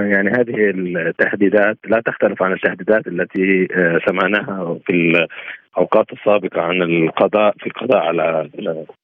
يعني 0.00 0.30
هذه 0.30 0.56
التهديدات 0.74 1.78
لا 1.88 2.02
تختلف 2.06 2.42
عن 2.42 2.52
التهديدات 2.52 3.06
التي 3.06 3.68
آه، 3.76 3.98
سمعناها 4.08 4.78
في 4.86 5.26
الأوقات 5.74 6.12
السابقة 6.12 6.60
عن 6.60 6.82
القضاء 6.82 7.54
في 7.58 7.66
القضاء 7.66 7.98
على 7.98 8.50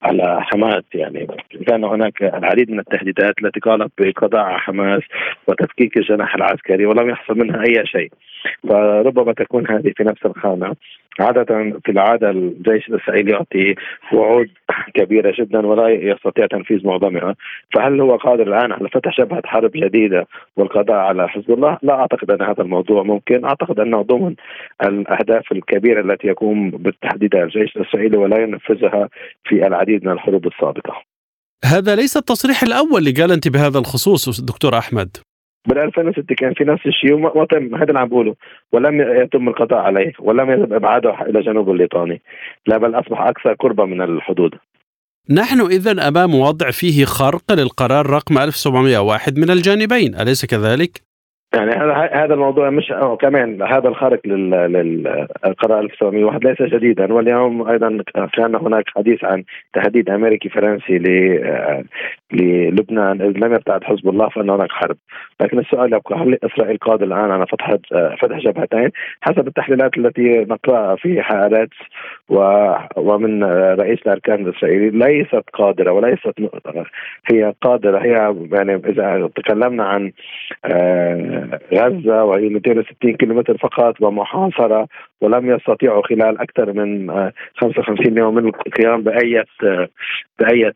على 0.03 0.39
حماس 0.41 0.83
يعني. 0.95 1.27
كان 1.67 1.85
هناك 1.85 2.23
العديد 2.23 2.71
من 2.71 2.79
التهديدات 2.79 3.35
التي 3.45 3.61
قالت 3.61 3.93
بالقضاء 3.99 4.41
على 4.41 4.59
حماس 4.59 5.03
وتفكيك 5.49 5.97
الجناح 5.97 6.35
العسكري 6.35 6.87
ولم 6.87 7.11
يحصل 7.11 7.39
منها 7.39 7.63
أي 7.63 7.87
شيء. 7.87 8.13
فربما 8.69 9.33
تكون 9.33 9.71
هذه 9.71 9.93
في 9.97 10.05
نفس 10.05 10.27
الخانة. 10.27 10.75
عادة 11.19 11.45
في 11.85 11.93
العادة 11.93 12.31
الجيش 12.31 12.89
الإسرائيلي 12.89 13.31
يعطي 13.31 13.75
وعود 14.13 14.49
كبيرة 14.95 15.35
جدا 15.39 15.67
ولا 15.67 15.89
يستطيع 15.89 16.47
تنفيذ 16.47 16.87
معظمها. 16.87 17.35
فهل 17.75 18.01
هو 18.01 18.17
قادر 18.17 18.43
الآن 18.43 18.73
على 18.73 18.89
فتح 18.89 19.21
جبهة 19.21 19.43
حرب 19.45 19.71
جديدة 19.75 20.27
والقضاء 20.57 20.97
على 20.97 21.29
حزب 21.29 21.51
الله؟ 21.51 21.79
لا 21.83 21.95
أعتقد 21.95 22.31
أن 22.31 22.43
هذا 22.43 22.63
الموضوع 22.63 23.03
ممكن. 23.03 23.45
أعتقد 23.45 23.81
أنه 23.81 24.03
ضمن 24.03 24.35
الأهداف 24.85 25.53
الكبيرة 25.53 26.01
التي 26.01 26.27
يقوم 26.27 26.71
بالتحديد 26.71 27.35
الجيش 27.35 27.77
الإسرائيلي 27.77 28.17
ولا 28.17 28.43
ينفذها 28.43 29.09
في 29.45 29.67
العديد 29.67 30.05
من 30.05 30.13
الحروب 30.13 30.47
السابقة. 30.47 31.03
هذا 31.65 31.95
ليس 31.95 32.17
التصريح 32.17 32.63
الأول 32.63 33.05
لجالنت 33.05 33.49
بهذا 33.49 33.79
الخصوص 33.79 34.41
دكتور 34.41 34.79
أحمد. 34.79 35.17
بال 35.69 35.79
2006 35.79 36.35
كان 36.35 36.55
في 36.55 36.65
نفس 36.65 36.87
الشيء 36.87 37.13
وما 37.13 37.45
تم 37.45 37.75
هذا 37.75 37.85
اللي 37.85 37.99
عم 37.99 38.09
بقوله. 38.09 38.35
ولم 38.73 39.01
يتم 39.01 39.49
القضاء 39.49 39.79
عليه 39.79 40.13
ولم 40.21 40.51
يتم 40.51 40.75
إبعاده 40.75 41.23
إلى 41.23 41.41
جنوب 41.41 41.71
الليطاني. 41.71 42.23
لا 42.67 42.77
بل 42.79 42.95
أصبح 42.95 43.21
أكثر 43.21 43.53
قربا 43.53 43.85
من 43.85 44.03
الحدود. 44.03 44.55
نحن 45.31 45.61
اذا 45.61 46.09
أمام 46.09 46.35
وضع 46.35 46.71
فيه 46.71 47.05
خرق 47.05 47.53
للقرار 47.53 48.07
رقم 48.11 48.39
1701 48.39 49.39
من 49.39 49.51
الجانبين 49.51 50.15
أليس 50.15 50.45
كذلك؟ 50.45 51.10
يعني 51.55 51.71
هذا 51.71 52.11
هذا 52.13 52.35
الموضوع 52.35 52.71
مش 52.71 52.93
كمان 53.21 53.63
هذا 53.63 53.89
الخارق 53.89 54.21
للقرار 54.27 55.81
1901 55.81 56.45
ليس 56.45 56.63
جديدا 56.63 57.13
واليوم 57.13 57.69
أيضا 57.69 58.03
كان 58.37 58.55
هناك 58.55 58.85
حديث 58.97 59.25
عن 59.25 59.45
تهديد 59.75 60.11
أمريكي 60.11 60.49
فرنسي 60.49 60.99
للبنان 62.33 63.21
اذا 63.23 63.47
لم 63.47 63.55
يبتعد 63.55 63.85
حزب 63.85 64.09
الله 64.09 64.29
فإن 64.29 64.51
هناك 64.51 64.73
حرب. 64.73 64.97
لكن 65.41 65.59
السؤال 65.59 65.95
يبقى 65.95 66.17
هل 66.17 66.39
إسرائيل 66.45 66.77
قادر 66.77 67.05
الآن 67.07 67.31
على 67.31 67.47
فتح 67.47 67.77
فتح 68.23 68.39
جبهتين؟ 68.39 68.91
حسب 69.21 69.47
التحليلات 69.49 69.99
التي 69.99 70.39
نقرأها 70.39 70.97
في 70.97 71.23
حالات 71.23 71.69
ومن 72.97 73.45
رئيس 73.81 73.99
الأركان 74.07 74.47
الإسرائيلي 74.47 74.91
ليست 74.91 75.45
قادرة 75.53 75.93
وليست 75.93 76.35
هي 77.33 77.55
قادرة 77.63 77.99
هي 77.99 78.35
يعني 78.53 78.75
إذا 78.75 79.31
تكلمنا 79.37 79.85
عن 79.85 80.13
آه، 81.41 81.61
غزة 81.75 82.25
وهي 82.25 82.49
260 82.49 83.17
كيلومتر 83.17 83.59
فقط 83.59 83.95
ومحاصرة 84.01 84.89
ولم 85.21 85.51
يستطيعوا 85.55 86.07
خلال 86.07 86.41
أكثر 86.41 86.73
من 86.73 87.11
55 87.57 88.19
يوم 88.19 88.35
من 88.35 88.47
القيام 88.47 89.03
باي 89.03 89.45
باي 90.39 90.73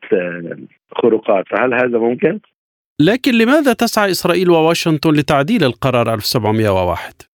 خروقات 0.96 1.44
فهل 1.48 1.74
هذا 1.74 1.98
ممكن؟ 1.98 2.40
لكن 3.00 3.32
لماذا 3.32 3.72
تسعى 3.72 4.10
إسرائيل 4.10 4.50
وواشنطن 4.50 5.10
لتعديل 5.10 5.64
القرار 5.64 6.14
1701؟ 6.14 7.33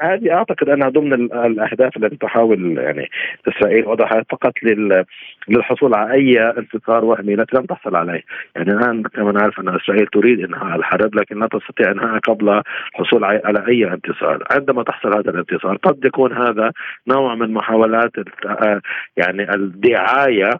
هذه 0.00 0.32
أعتقد 0.32 0.68
أنها 0.68 0.88
ضمن 0.88 1.12
الأهداف 1.12 1.96
التي 1.96 2.16
تحاول 2.16 2.78
يعني 2.78 3.10
إسرائيل 3.48 3.86
وضعها 3.86 4.24
فقط 4.30 4.52
للحصول 5.48 5.94
على 5.94 6.12
أي 6.12 6.50
انتصار 6.58 7.04
وهمي 7.04 7.34
التي 7.34 7.56
لم 7.56 7.64
تحصل 7.64 7.96
عليه، 7.96 8.22
يعني 8.56 8.70
الآن 8.72 9.02
كما 9.02 9.32
نعرف 9.32 9.60
أن 9.60 9.68
إسرائيل 9.68 10.06
تريد 10.06 10.44
إنهاء 10.44 10.76
الحرب 10.76 11.14
لكن 11.14 11.38
لا 11.38 11.46
تستطيع 11.46 11.90
انهاء 11.90 12.18
قبل 12.18 12.62
الحصول 12.94 13.24
على 13.24 13.66
أي 13.68 13.92
انتصار، 13.92 14.44
عندما 14.50 14.82
تحصل 14.82 15.08
هذا 15.08 15.30
الانتصار 15.30 15.76
قد 15.76 16.04
يكون 16.04 16.32
هذا 16.32 16.72
نوع 17.08 17.34
من 17.34 17.52
محاولات 17.52 18.12
يعني 19.16 19.54
الدعاية 19.54 20.50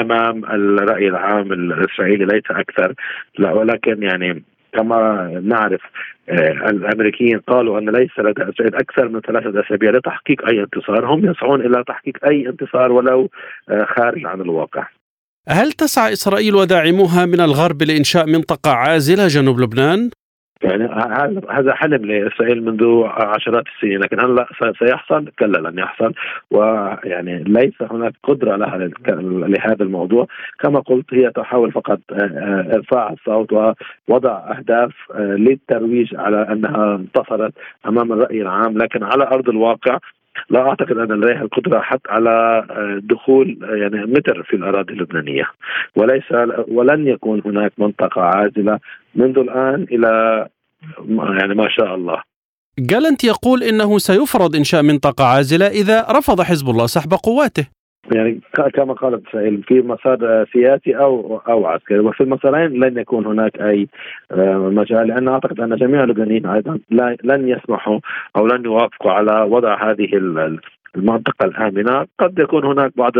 أمام 0.00 0.44
الرأي 0.44 1.08
العام 1.08 1.52
الإسرائيلي 1.52 2.24
ليس 2.24 2.50
أكثر. 2.50 2.94
لا 3.38 3.52
ولكن 3.52 4.02
يعني 4.02 4.42
كما 4.72 5.30
نعرف 5.44 5.80
آه، 6.28 6.70
الأمريكيين 6.70 7.38
قالوا 7.38 7.78
أن 7.78 7.90
ليس 7.90 8.10
لدى 8.18 8.42
اسرائيل 8.42 8.74
أكثر 8.74 9.08
من 9.08 9.20
ثلاثة 9.20 9.60
أسابيع 9.60 9.90
لتحقيق 9.90 10.48
أي 10.48 10.60
انتصار، 10.60 11.14
هم 11.14 11.30
يسعون 11.30 11.60
إلى 11.60 11.84
تحقيق 11.86 12.16
أي 12.24 12.48
انتصار 12.48 12.92
ولو 12.92 13.30
آه، 13.68 13.86
خارج 13.96 14.26
عن 14.26 14.40
الواقع. 14.40 14.86
هل 15.48 15.72
تسعى 15.72 16.12
إسرائيل 16.12 16.54
وداعموها 16.54 17.26
من 17.26 17.40
الغرب 17.40 17.82
لإنشاء 17.82 18.26
منطقة 18.26 18.70
عازلة 18.70 19.26
جنوب 19.26 19.60
لبنان؟ 19.60 20.10
يعني 20.62 20.84
هذا 21.50 21.74
حلم 21.74 22.04
لإسرائيل 22.04 22.64
منذ 22.64 23.02
عشرات 23.06 23.64
السنين 23.76 23.98
لكن 23.98 24.20
هل 24.20 24.46
سيحصل؟ 24.78 25.28
كلا 25.38 25.68
لن 25.68 25.78
يحصل. 25.78 26.14
ويعني 26.50 27.44
ليس 27.44 27.82
هناك 27.90 28.12
قدرة 28.22 28.56
لها 28.56 28.90
لهذا 29.48 29.82
الموضوع. 29.82 30.26
كما 30.58 30.80
قلت 30.80 31.14
هي 31.14 31.30
تحاول 31.30 31.72
فقط 31.72 32.00
آه، 32.12 32.16
آه، 32.16 32.74
إرفاع 32.74 33.12
الصوت 33.12 33.52
ووضع 33.52 34.58
أهداف 34.58 34.92
آه، 35.14 35.18
للترويج 35.18 36.16
على 36.16 36.52
أنها 36.52 36.96
انتصرت 36.96 37.52
أمام 37.86 38.12
الرأي 38.12 38.42
العام 38.42 38.78
لكن 38.78 39.02
على 39.02 39.24
أرض 39.24 39.48
الواقع 39.48 39.98
لا 40.50 40.60
أعتقد 40.60 40.96
أن 40.98 41.12
لديها 41.12 41.42
القدرة 41.42 41.80
حتى 41.80 42.08
على 42.08 42.64
دخول 43.02 43.58
يعني 43.62 44.06
متر 44.06 44.42
في 44.42 44.56
الأراضي 44.56 44.92
اللبنانية. 44.92 45.44
وليس 45.96 46.32
ولن 46.68 47.06
يكون 47.06 47.42
هناك 47.44 47.72
منطقة 47.78 48.22
عازلة 48.22 48.78
منذ 49.14 49.38
الآن 49.38 49.86
إلى 49.92 50.46
يعني 51.08 51.54
ما 51.54 51.68
شاء 51.68 51.94
الله. 51.94 52.22
جالنت 52.78 53.24
يقول 53.24 53.62
إنه 53.62 53.98
سيفرض 53.98 54.56
إنشاء 54.56 54.82
منطقة 54.82 55.24
عازلة 55.24 55.66
إذا 55.66 56.06
رفض 56.10 56.40
حزب 56.40 56.70
الله 56.70 56.86
سحب 56.86 57.14
قواته. 57.14 57.66
يعني 58.14 58.40
كما 58.74 58.94
قالت 58.94 59.28
اسرائيل 59.28 59.62
في 59.62 59.80
مسار 59.80 60.46
سياسي 60.52 60.96
أو 60.96 61.42
أو 61.48 61.66
عسكري. 61.66 61.98
وفي 61.98 62.20
المسارين 62.20 62.84
لن 62.84 62.98
يكون 62.98 63.26
هناك 63.26 63.60
أي 63.60 63.88
آه، 64.32 64.56
مجال 64.56 65.08
لأن 65.08 65.28
أعتقد 65.28 65.60
أن 65.60 65.76
جميع 65.76 66.04
اللبنانيين 66.04 66.46
أيضا 66.46 66.78
لن 67.24 67.48
يسمحوا 67.48 67.98
أو 68.36 68.46
لن 68.46 68.64
يوافقوا 68.64 69.12
على 69.12 69.42
وضع 69.42 69.90
هذه 69.90 70.08
المنطقة 70.96 71.44
الآمنة. 71.44 72.06
قد 72.18 72.38
يكون 72.38 72.64
هناك 72.64 72.92
بعض 72.96 73.12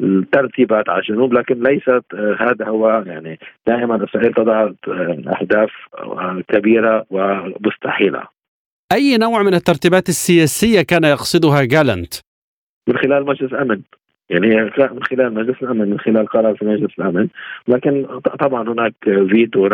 الترتيبات 0.00 0.88
على 0.88 1.02
الجنوب 1.02 1.32
لكن 1.32 1.62
ليست 1.62 2.04
آه، 2.14 2.36
هذا 2.40 2.68
هو 2.68 3.04
يعني 3.06 3.38
دائما 3.66 4.04
إسرائيل 4.04 4.34
تضع 4.34 4.70
آه، 4.88 5.22
أهداف 5.40 5.70
كبيرة 6.48 7.06
ومستحيلة. 7.10 8.22
أي 8.92 9.16
نوع 9.16 9.42
من 9.42 9.54
الترتيبات 9.54 10.08
السياسية 10.08 10.82
كان 10.82 11.04
يقصدها 11.04 11.64
جالنت؟ 11.64 12.14
من 12.88 12.98
خلال 12.98 13.26
مجلس 13.26 13.54
أمن. 13.54 13.80
يعني 14.30 14.70
من 14.78 15.02
خلال 15.02 15.34
مجلس 15.34 15.62
الأمن 15.62 15.90
من 15.90 15.98
خلال 15.98 16.26
قرار 16.26 16.56
في 16.56 16.64
مجلس 16.64 16.90
الأمن. 16.98 17.28
لكن 17.68 18.06
طبعا 18.40 18.68
هناك 18.68 18.94
فيتو 19.04 19.68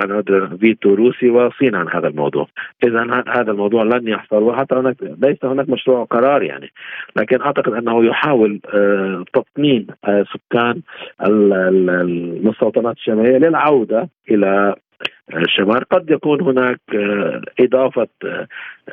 فيتو 0.60 0.94
روسي 0.94 1.30
وصين 1.30 1.74
عن 1.74 1.88
هذا 1.88 2.08
الموضوع. 2.08 2.46
اذا 2.84 3.24
هذا 3.28 3.50
الموضوع 3.50 3.82
لن 3.82 4.08
يحصل 4.08 4.42
وحتى 4.42 4.74
هناك 4.74 4.96
ليس 5.22 5.44
هناك 5.44 5.68
مشروع 5.68 6.04
قرار 6.04 6.42
يعني. 6.42 6.72
لكن 7.16 7.40
أعتقد 7.40 7.72
أنه 7.72 8.04
يحاول 8.04 8.60
آه، 8.74 9.24
تطمين 9.32 9.86
آه، 10.04 10.24
سكان 10.32 10.80
المستوطنات 11.20 12.96
الشمالية 12.96 13.38
للعودة 13.38 14.08
إلى 14.30 14.74
الشمال 15.34 15.84
قد 15.84 16.10
يكون 16.10 16.40
هناك 16.40 16.80
آه، 16.94 17.42
إضافة 17.60 18.08
آه، 18.24 18.46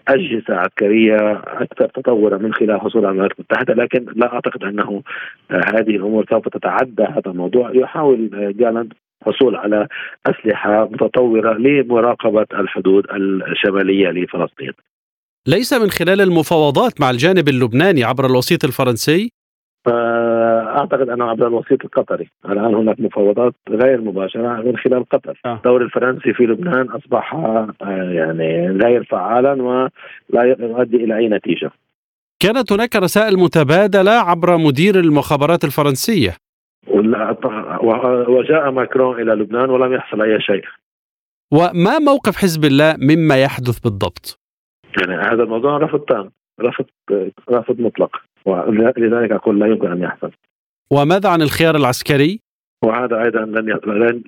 أجهزة 0.08 0.56
عسكرية 0.56 1.42
أكثر 1.48 1.88
تطورا 1.88 2.38
من 2.38 2.54
خلال 2.54 2.82
حصول 2.82 3.06
على 3.06 3.12
الولايات 3.12 3.40
المتحدة 3.40 3.74
لكن 3.74 4.06
لا 4.16 4.34
أعتقد 4.34 4.64
أنه 4.64 5.04
آه، 5.52 5.62
هذه 5.74 5.96
الأمور 5.96 6.26
سوف 6.30 6.48
تتعدى 6.48 7.04
هذا 7.04 7.32
الموضوع. 7.32 7.72
يحاول 7.74 8.30
جالاند 8.60 8.94
الحصول 9.22 9.56
على 9.56 9.88
أسلحة 10.26 10.86
متطورة 10.86 11.54
لمراقبة 11.54 12.46
الحدود 12.54 13.06
الشمالية 13.52 14.10
لفلسطين. 14.10 14.72
ليس 15.48 15.74
من 15.74 15.90
خلال 15.90 16.22
المفاوضات 16.22 17.02
مع 17.02 17.10
الجانب 17.10 17.50
اللبناني 17.50 18.04
عبر 18.04 18.26
الوسيط 18.26 18.64
الفرنسي؟ 18.64 19.32
أعتقد 20.78 21.10
أنه 21.10 21.26
عبر 21.30 21.48
الوسيط 21.48 21.86
القطري، 21.86 22.30
الآن 22.46 22.76
هناك 22.76 23.00
مفاوضات 23.00 23.54
غير 23.70 24.02
مباشرة 24.02 24.62
من 24.62 24.78
خلال 24.78 25.10
قطر، 25.10 25.42
آه. 25.46 25.56
الدور 25.56 25.82
الفرنسي 25.82 26.34
في 26.34 26.44
لبنان 26.44 26.90
أصبح 26.90 27.34
آه، 27.34 27.74
يعني 28.12 28.68
غير 28.70 29.04
فعالا 29.04 29.64
ولا 29.64 30.44
يؤدي 30.44 30.98
إلى 30.98 31.18
أي 31.18 31.30
نتيجة. 31.30 31.72
كانت 32.40 32.72
هناك 32.72 32.96
رسائل 32.96 33.38
متبادلة 33.38 34.12
عبر 34.12 34.58
مدير 34.58 35.00
المخابرات 35.00 35.64
الفرنسية. 35.64 36.34
وجاء 38.28 38.72
ماكرون 38.72 39.22
إلى 39.22 39.32
لبنان 39.32 39.70
ولم 39.70 39.94
يحصل 39.94 40.22
أي 40.22 40.42
شيء. 40.42 40.64
وما 41.52 42.00
موقف 42.00 42.36
حزب 42.36 42.66
الله 42.66 42.96
مما 42.98 43.42
يحدث 43.42 43.80
بالضبط؟ 43.80 44.40
يعني 45.00 45.22
هذا 45.22 45.44
الموضوع 45.44 45.78
رفض 45.78 46.00
تام، 46.00 46.32
رفض 46.62 46.86
رفض 47.52 47.82
مطلق. 47.82 48.16
ولذلك 48.46 49.32
أقول 49.32 49.60
لا 49.60 49.68
يمكن 49.68 49.92
أن 49.92 50.02
يحصل. 50.02 50.32
وماذا 50.92 51.30
عن 51.30 51.42
الخيار 51.42 51.76
العسكري؟ 51.76 52.40
وهذا 52.84 53.24
أيضا 53.24 53.40
لن 53.40 53.80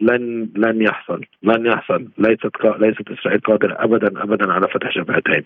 لن 0.02 0.50
لن 0.56 0.82
يحصل 0.82 1.22
لن 1.44 1.66
يحصل. 1.66 2.08
ليست 2.18 2.52
ليست 2.80 3.12
إسرائيل 3.12 3.40
قادرة 3.40 3.76
ابدا 3.80 4.24
ابدا 4.24 4.52
على 4.52 4.68
فتح 4.68 4.98
جبهتين. 4.98 5.44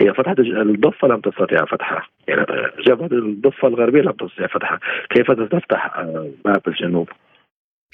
هي 0.00 0.14
فتحت 0.14 0.38
الضفة 0.38 1.08
لم 1.08 1.20
تستطيع 1.20 1.64
فتحها. 1.64 2.06
يعني 2.28 2.46
جبهة 2.86 3.08
الضفة 3.12 3.68
الغربية 3.68 4.00
لم 4.00 4.12
تستطيع 4.12 4.46
فتحها. 4.46 4.78
كيف 5.10 5.30
تفتح 5.30 5.98
آه، 5.98 6.30
باب 6.44 6.62
الجنوب؟ 6.68 7.08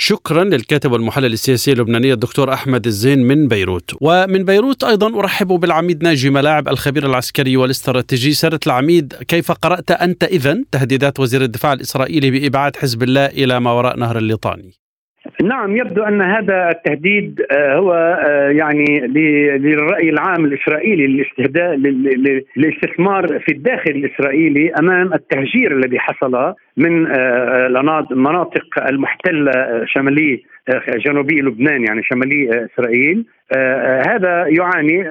شكرا 0.00 0.44
للكاتب 0.44 0.92
والمحلل 0.92 1.32
السياسي 1.32 1.72
اللبناني 1.72 2.12
الدكتور 2.12 2.52
أحمد 2.52 2.86
الزين 2.86 3.18
من 3.18 3.48
بيروت. 3.48 3.90
ومن 4.00 4.44
بيروت 4.44 4.84
أيضا 4.84 5.18
أرحب 5.18 5.46
بالعميد 5.46 6.02
ناجي 6.02 6.30
ملاعب 6.30 6.68
الخبير 6.68 7.06
العسكري 7.06 7.56
والاستراتيجي 7.56 8.32
سيره 8.32 8.60
العميد. 8.66 9.14
كيف 9.28 9.52
قرأت 9.52 9.90
أنت 9.90 10.24
اذا 10.24 10.64
تهديدات 10.72 11.20
وزير 11.20 11.42
الدفاع 11.42 11.72
الإسرائيلي 11.72 12.30
بإبعاد 12.30 12.76
حزب 12.76 13.02
الله 13.02 13.26
إلى 13.26 13.60
ما 13.60 13.72
وراء 13.72 13.98
نهر 13.98 14.18
الليطاني؟ 14.18 14.87
نعم 15.42 15.76
يبدو 15.76 16.02
أن 16.02 16.22
هذا 16.22 16.68
التهديد 16.70 17.42
آه، 17.50 17.76
هو 17.76 17.92
آه، 17.92 18.48
يعني 18.50 18.84
للرأي 19.58 20.10
العام 20.10 20.44
الإسرائيلي 20.44 21.06
للاستهداء 21.06 21.74
للاستثمار 22.56 23.38
في 23.38 23.52
الداخل 23.52 23.90
الإسرائيلي 23.90 24.72
أمام 24.72 25.14
التهجير 25.14 25.76
الذي 25.76 25.98
حصل 25.98 26.54
من 26.76 27.06
المناطق 28.12 28.78
آه، 28.78 28.88
المحتلة 28.88 29.50
شمالي 29.86 30.42
جنوبي 30.88 31.40
لبنان 31.40 31.84
يعني 31.84 32.02
شمالي 32.02 32.68
إسرائيل. 32.74 33.24
هذا 34.06 34.46
يعني 34.46 35.08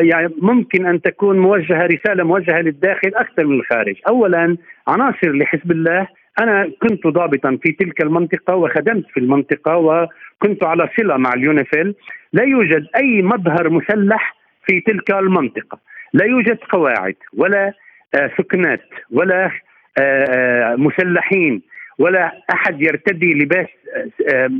يعني 0.00 0.28
ممكن 0.42 0.86
أن 0.86 1.02
تكون 1.02 1.38
موجهة 1.38 1.86
رسالة 1.86 2.24
موجهة 2.24 2.60
للداخل 2.60 3.08
أكثر 3.14 3.46
من 3.46 3.54
الخارج، 3.54 3.94
اولا 4.08 4.56
عناصر 4.88 5.32
لحزب 5.32 5.70
الله 5.70 6.06
أنا 6.40 6.70
كنت 6.82 7.06
ضابطا 7.06 7.58
في 7.62 7.72
تلك 7.72 8.02
المنطقة 8.02 8.54
وخدمت 8.56 9.04
في 9.14 9.20
المنطقة 9.20 9.76
وكنت 9.76 10.64
على 10.64 10.88
صلة 10.96 11.16
مع 11.16 11.32
اليونيفيل. 11.32 11.94
لا 12.32 12.44
يوجد 12.44 12.86
أي 12.96 13.22
مظهر 13.22 13.70
مسلح 13.70 14.36
في 14.66 14.80
تلك 14.80 15.10
المنطقة. 15.10 15.78
لا 16.12 16.24
يوجد 16.24 16.58
قواعد 16.70 17.14
ولا 17.36 17.72
آه، 18.14 18.30
سكنات 18.38 18.80
ولا 19.10 19.50
آه، 19.98 20.24
آه، 20.30 20.76
مسلحين 20.76 21.62
ولا 21.98 22.32
أحد 22.52 22.82
يرتدي 22.82 23.34
لباس 23.34 23.68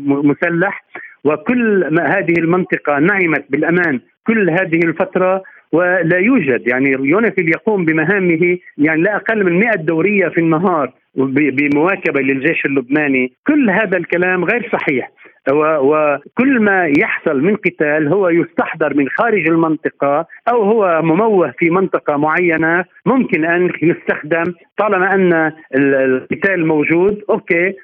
مسلح. 0.00 0.84
وكل 1.24 1.88
ما 1.90 2.18
هذه 2.18 2.34
المنطقة 2.38 2.98
نعمت 2.98 3.44
بالأمان 3.50 4.00
كل 4.26 4.50
هذه 4.50 4.80
الفترة 4.84 5.42
ولا 5.72 6.18
يوجد. 6.18 6.68
يعني 6.68 6.90
يونيفيل 6.90 7.48
يقوم 7.48 7.84
بمهامه 7.84 8.58
يعني 8.78 9.02
لا 9.02 9.16
أقل 9.16 9.44
من 9.44 9.60
100 9.60 9.70
دورية 9.70 10.28
في 10.28 10.38
النهار. 10.40 10.92
بمواكبة 11.14 12.20
للجيش 12.20 12.66
اللبناني. 12.66 13.32
كل 13.46 13.70
هذا 13.70 13.98
الكلام 13.98 14.44
غير 14.44 14.70
صحيح. 14.72 15.10
وكل 15.50 16.60
ما 16.60 16.92
يحصل 16.98 17.40
من 17.40 17.56
قتال 17.56 18.08
هو 18.08 18.28
يستحضر 18.28 18.94
من 18.94 19.08
خارج 19.08 19.48
المنطقة 19.48 20.26
أو 20.52 20.62
هو 20.62 21.00
مموه 21.02 21.54
في 21.58 21.70
منطقة 21.70 22.16
معينة 22.16 22.84
ممكن 23.06 23.44
أن 23.44 23.70
يستخدم 23.82 24.44
طالما 24.76 25.14
أن 25.14 25.52
القتال 25.74 26.66
موجود 26.66 27.22
okay 27.30 27.74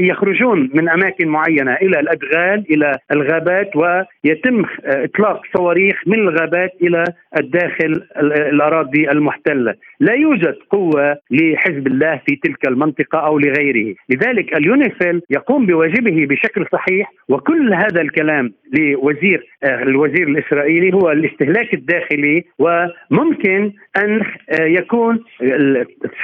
يخرجون 0.00 0.70
من 0.74 0.88
أماكن 0.88 1.28
معينة 1.28 1.74
إلى 1.74 2.00
الأدغال 2.00 2.64
إلى 2.70 2.98
الغابات 3.12 3.70
ويتم 3.76 4.64
إطلاق 4.84 5.40
صواريخ 5.56 6.02
من 6.06 6.18
الغابات 6.18 6.70
إلى 6.82 7.04
الداخل 7.38 8.02
الأراضي 8.16 9.10
المحتلة. 9.10 9.74
لا 10.00 10.14
يوجد 10.14 10.56
قوة 10.70 11.16
لحزب 11.30 11.86
الله 11.86 12.20
في 12.26 12.36
تلك 12.36 12.68
المنطقة 12.68 13.18
أو 13.18 13.38
لغيره. 13.38 13.94
لذلك 14.08 14.56
اليونيفيل 14.56 15.20
يقوم 15.30 15.66
بواجبه 15.66 16.26
بشكل 16.26 16.64
صحيح 16.72 17.12
وكل 17.28 17.74
هذا 17.74 18.00
الكلام 18.00 18.52
لوزير 18.72 19.46
آه، 19.64 19.82
الوزير 19.82 20.28
الإسرائيلي 20.28 20.94
هو 20.94 21.10
الاستهلاك 21.10 21.74
الداخلي 21.74 22.44
وممكن 22.58 23.72
أن 23.96 24.22
آه، 24.50 24.64
يكون 24.64 25.24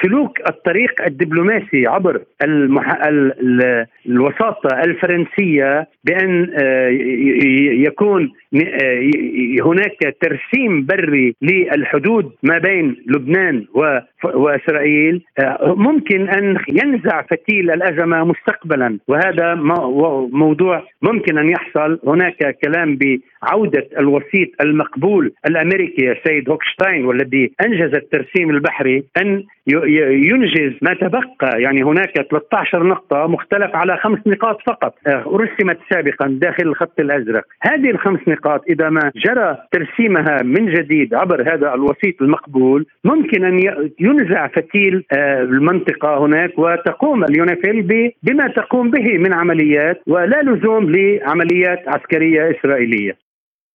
سلوك 0.02 0.40
الطريق 0.48 1.02
الدبلوماسي 1.06 1.86
عبر 1.86 2.20
المح... 2.42 2.98
الوساطة 4.06 4.80
الفرنسية 4.84 5.88
بأن 6.04 6.54
آه، 6.62 6.88
يكون 7.86 8.32
هناك 9.64 10.16
ترسيم 10.20 10.86
بري 10.86 11.34
للحدود 11.42 12.32
ما 12.42 12.58
بين 12.58 12.96
لبنان 13.06 13.64
وإسرائيل. 14.34 15.24
ممكن 15.62 16.28
أن 16.28 16.56
ينزع 16.68 17.22
فتيل 17.22 17.70
الأزمة 17.70 18.24
مستقبلا 18.24 18.98
وهذا 19.08 19.54
موضوع 20.32 20.82
ممكن 21.02 21.38
أن 21.38 21.48
يحصل. 21.48 21.98
هناك 22.06 22.56
كلام 22.64 22.98
بعودة 22.98 23.86
الوسيط 23.98 24.48
المقبول 24.60 25.32
الأمريكي 25.46 26.12
السيد 26.12 26.50
هوكشتاين 26.50 27.04
والذي 27.04 27.50
أنجز 27.66 27.94
الترسيم 27.94 28.50
البحري 28.50 29.04
أن 29.22 29.44
ينجز 30.30 30.72
ما 30.82 30.94
تبقى. 30.94 31.62
يعني 31.62 31.82
هناك 31.82 32.12
13 32.30 32.82
نقطة 32.86 33.26
مختلف 33.26 33.76
على 33.76 33.96
خمس 33.96 34.18
نقاط 34.26 34.62
فقط 34.66 34.94
آه، 35.06 35.24
رسمت 35.26 35.78
سابقا 35.90 36.26
داخل 36.26 36.68
الخط 36.68 37.00
الأزرق. 37.00 37.44
هذه 37.62 37.90
الخمس 37.90 38.20
نقاط 38.28 38.37
إذا 38.46 38.88
ما 38.90 39.12
جرى 39.24 39.56
ترسيمها 39.72 40.42
من 40.42 40.74
جديد 40.74 41.14
عبر 41.14 41.54
هذا 41.54 41.74
الوسيط 41.74 42.22
المقبول 42.22 42.86
ممكن 43.04 43.44
أن 43.44 43.58
ينزع 44.00 44.48
فتيل 44.48 45.04
آه، 45.12 45.42
المنطقة 45.42 46.18
هناك 46.26 46.58
وتقوم 46.58 47.24
اليونيفيل 47.24 47.82
بما 48.22 48.48
تقوم 48.48 48.90
به 48.90 49.18
من 49.18 49.32
عمليات 49.32 50.02
ولا 50.06 50.42
لزوم 50.42 50.90
لعمليات 50.90 51.88
عسكرية 51.88 52.50
إسرائيلية. 52.50 53.18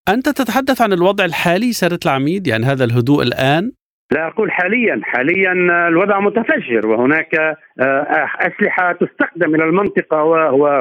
أنت 0.09 0.29
تتحدث 0.29 0.81
عن 0.81 0.93
الوضع 0.93 1.25
الحالي 1.25 1.73
سيادة 1.73 1.99
العميد؟ 2.05 2.47
يعني 2.47 2.65
هذا 2.65 2.83
الهدوء 2.83 3.23
الآن 3.23 3.71
لا 4.11 4.27
أقول 4.27 4.51
حاليا. 4.51 5.01
حاليا 5.03 5.51
الوضع 5.87 6.19
متفجر 6.19 6.87
وهناك 6.87 7.35
آه، 7.81 8.29
أسلحة 8.39 8.91
تستخدم 8.91 9.55
إلى 9.55 9.63
المنطقة 9.63 10.23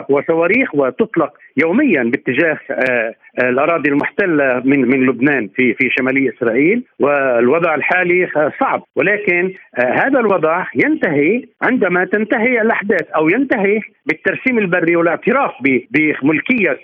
وصواريخ 0.08 0.74
وتطلق 0.74 1.32
يوميا 1.56 2.02
باتجاه 2.02 2.58
آه، 2.70 3.14
الأراضي 3.38 3.90
المحتلة 3.90 4.62
من 4.64 4.80
من 4.80 5.06
لبنان 5.06 5.48
في 5.56 5.74
في 5.74 5.90
شمالي 5.90 6.32
إسرائيل 6.37 6.85
والوضع 7.00 7.74
الحالي 7.74 8.28
صعب. 8.61 8.82
ولكن 8.96 9.54
آه، 9.78 9.92
هذا 9.92 10.20
الوضع 10.20 10.66
ينتهي 10.74 11.44
عندما 11.62 12.04
تنتهي 12.04 12.61
الأحداث 12.61 13.11
أو 13.16 13.28
ينتهي 13.28 13.80
بالترسيم 14.06 14.58
البري 14.58 14.96
والاعتراف 14.96 15.52
بملكية 15.90 16.78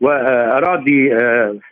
واراضي 0.00 1.10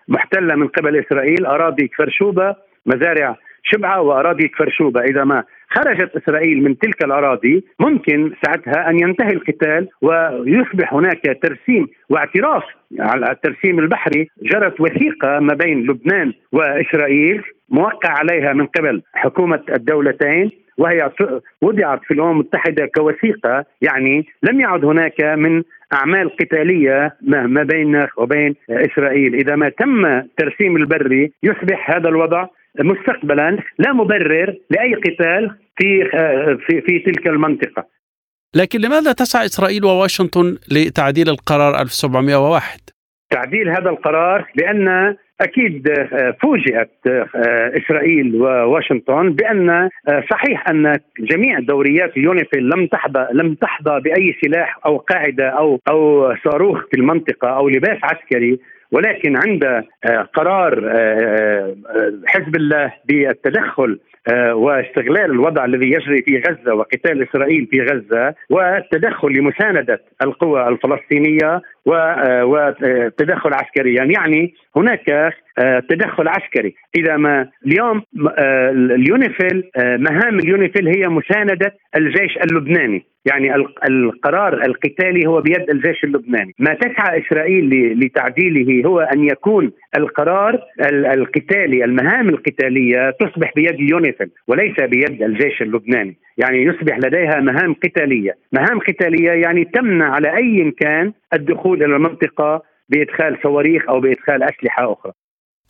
محتلة 0.09 0.55
من 0.55 0.69
قبل 0.69 0.97
إسرائيل 0.97 1.47
أراضي 1.47 1.89
كفرشوبة 1.89 2.57
مزارع 2.87 3.37
شبعة 3.67 4.01
وأراضي 4.01 4.49
كفرشوبة 4.49 5.01
إذا 5.01 5.25
ما 5.25 5.45
خرجت 5.69 6.17
إسرائيل 6.17 6.63
من 6.63 6.79
تلك 6.79 7.05
الأراضي 7.05 7.65
ممكن 7.81 8.33
ساعتها 8.45 8.91
أن 8.91 8.99
ينتهي 9.01 9.33
القتال 9.33 9.89
ويصبح 10.03 10.95
هناك 10.95 11.39
ترسيم 11.43 11.87
واعتراف 12.09 12.65
على 13.01 13.31
الترسيم 13.31 13.79
البحري. 13.79 14.29
جرت 14.43 14.81
وثيقة 14.81 15.41
ما 15.41 15.55
بين 15.55 15.87
لبنان 15.87 16.33
وإسرائيل 16.53 17.43
موقع 17.71 18.11
عليها 18.11 18.53
من 18.53 18.67
قبل 18.67 19.03
حكومة 19.15 19.63
الدولتين 19.75 20.51
وهي 20.79 21.11
وضعت 21.63 22.01
في 22.05 22.15
الأمم 22.15 22.31
المتحدة 22.31 22.87
كوثيقة. 22.87 23.65
يعني 23.83 24.27
لم 24.43 24.61
يعد 24.61 24.85
هناك 24.85 25.21
من 25.21 25.63
أعمال 25.93 26.37
قتالية 26.37 27.17
ما 27.23 27.63
بين 27.63 28.07
وبين 28.17 28.55
إسرائيل، 28.71 29.35
إذا 29.35 29.57
ما 29.57 29.69
تم 29.69 30.21
ترسيم 30.37 30.77
البري 30.77 31.33
يصبح 31.43 31.91
هذا 31.91 32.09
الوضع 32.09 32.47
مستقبلا 32.81 33.59
لا 33.79 33.93
مبرر 33.93 34.55
لأي 34.71 34.95
قتال 34.95 35.51
في 35.79 36.05
في 36.67 36.81
في 36.81 36.99
تلك 36.99 37.27
المنطقة. 37.27 37.87
لكن 38.57 38.81
لماذا 38.81 39.13
تسعى 39.13 39.45
إسرائيل 39.45 39.85
وواشنطن 39.85 40.59
لتعديل 40.73 41.29
القرار 41.29 41.75
1701؟ 41.75 42.97
تعديل 43.31 43.69
هذا 43.69 43.91
القرار 43.91 44.47
لأن 44.55 45.17
أكيد 45.41 45.89
فوجئت 46.43 47.07
إسرائيل 47.77 48.35
وواشنطن 48.35 49.31
بأن 49.31 49.89
صحيح 50.31 50.69
أن 50.69 50.99
جميع 51.21 51.59
دوريات 51.59 52.17
اليونيفيل 52.17 52.69
لم 52.69 52.87
تحظى 52.87 53.27
لم 53.33 53.55
تحظى 53.55 54.01
بأي 54.01 54.37
سلاح 54.45 54.79
أو 54.87 54.97
قاعدة 54.97 55.49
أو 55.49 55.81
أو 55.89 56.35
صاروخ 56.45 56.79
في 56.91 56.97
المنطقة 56.97 57.49
أو 57.49 57.69
لباس 57.69 57.99
عسكري 58.03 58.59
ولكن 58.93 59.37
عند 59.37 59.65
آه، 59.65 60.29
قرار 60.35 60.91
آه، 60.95 61.77
آه، 61.89 62.13
حزب 62.27 62.57
الله 62.57 62.93
بالتدخل 63.05 64.01
واستغلال 64.53 65.31
الوضع 65.31 65.65
الذي 65.65 65.87
يجري 65.87 66.23
في 66.23 66.43
غزة 66.49 66.75
وقتال 66.75 67.29
إسرائيل 67.29 67.67
في 67.71 67.81
غزة 67.81 68.35
والتدخل 68.51 69.29
لمساندة 69.29 70.01
القوى 70.23 70.69
الفلسطينية 70.69 71.63
وتدخل 71.87 73.51
عسكريا 73.55 74.05
يعني 74.05 74.55
هناك 74.77 75.35
تدخل 75.89 76.29
عسكري. 76.29 76.75
إذا 76.99 77.17
ما 77.17 77.49
اليوم 77.67 78.03
اليونيفيل 78.95 79.71
مهام 79.79 80.39
اليونيفيل 80.39 80.89
هي 80.89 81.09
مساندة 81.09 81.75
الجيش 81.97 82.37
اللبناني. 82.37 83.05
يعني 83.25 83.55
القرار 83.89 84.55
القتالي 84.55 85.27
هو 85.27 85.41
بيد 85.41 85.71
الجيش 85.71 86.05
اللبناني. 86.05 86.55
ما 86.59 86.75
تسعى 86.75 87.23
إسرائيل 87.23 87.99
لتعديله 88.01 88.89
هو 88.89 89.01
أن 89.01 89.25
يكون 89.25 89.73
القرار 89.99 90.61
القتالي 90.93 91.85
المهام 91.85 92.29
القتالية 92.29 93.11
تصبح 93.11 93.53
بيد 93.57 93.81
يونيفيل 93.81 94.31
وليس 94.49 94.75
بيد 94.81 95.23
الجيش 95.23 95.63
اللبناني. 95.63 96.17
يعني 96.39 96.63
يصبح 96.63 96.99
لديها 96.99 97.41
مهام 97.41 97.75
قتالية. 97.75 98.33
مهام 98.53 98.79
قتالية 98.79 99.31
يعني 99.31 99.65
تمنع 99.65 100.15
على 100.15 100.37
أي 100.37 100.71
كان 100.81 101.13
الدخول 101.37 101.83
إلى 101.83 101.97
المنطقة 101.97 102.63
بإدخال 102.89 103.39
صواريخ 103.43 103.89
أو 103.89 104.01
بإدخال 104.01 104.43
أسلحة 104.43 104.93
أخرى. 104.93 105.13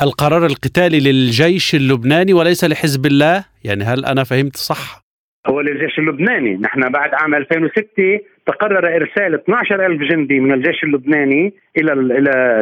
القرار 0.03 0.47
القتالي 0.47 1.01
للجيش 1.01 1.75
اللبناني 1.75 2.33
وليس 2.33 2.65
لحزب 2.65 3.07
الله؟ 3.07 3.45
يعني 3.65 3.85
هل 3.85 4.05
أنا 4.05 4.25
فهمت 4.25 4.57
صح؟ 4.57 5.03
هو 5.47 5.61
للجيش 5.61 5.99
اللبناني. 5.99 6.57
نحن 6.57 6.81
بعد 6.81 7.11
عام 7.15 7.35
2006 7.35 8.21
تقرر 8.47 8.97
إرسال 8.97 9.35
12 9.35 9.87
ألف 9.87 10.03
جندي 10.03 10.41
من 10.41 10.53
الجيش 10.53 10.85
اللبناني 10.85 11.55
إلى 11.79 11.93
إلى 11.93 12.61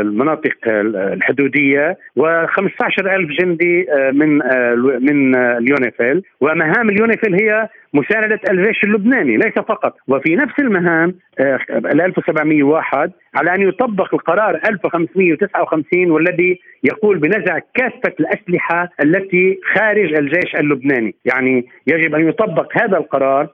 المناطق 0.00 0.56
الحدودية 0.66 1.98
و15 2.18 3.06
ألف 3.06 3.30
جندي 3.40 3.92
آه، 3.92 4.10
من 4.10 4.42
آه، 4.42 4.74
من 5.00 5.34
اليونيفيل. 5.36 6.22
ومهام 6.40 6.90
اليونيفيل 6.90 7.34
هي 7.34 7.68
مساندة 7.94 8.40
الجيش 8.50 8.84
اللبناني 8.84 9.36
ليس 9.36 9.54
فقط. 9.54 9.96
وفي 10.08 10.36
نفس 10.36 10.54
المهام 10.58 11.14
آه، 11.40 11.58
ال 11.70 12.00
1701 12.00 13.12
على 13.34 13.54
أن 13.54 13.68
يطبق 13.68 14.14
القرار 14.14 14.60
1559 14.68 16.10
والذي 16.10 16.60
يقول 16.84 17.18
بنزع 17.18 17.58
كافة 17.74 18.14
الأسلحة 18.20 18.88
التي 19.04 19.58
خارج 19.74 20.14
الجيش 20.14 20.54
اللبناني. 20.54 21.14
يعني 21.24 21.66
يجب 21.86 22.14
أن 22.14 22.28
يطبق 22.28 22.78
هذا 22.82 22.96
القرار 22.96 23.48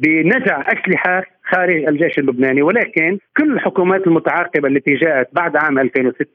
بنزع 0.00 0.60
أسلحة 0.60 0.87
خارج 1.44 1.84
الجيش 1.84 2.18
اللبناني 2.18 2.62
ولكن 2.62 3.18
كل 3.36 3.52
الحكومات 3.52 4.06
المتعاقبة 4.06 4.68
التي 4.68 4.94
جاءت 4.94 5.28
بعد 5.32 5.56
عام 5.56 5.78
2006 5.78 6.26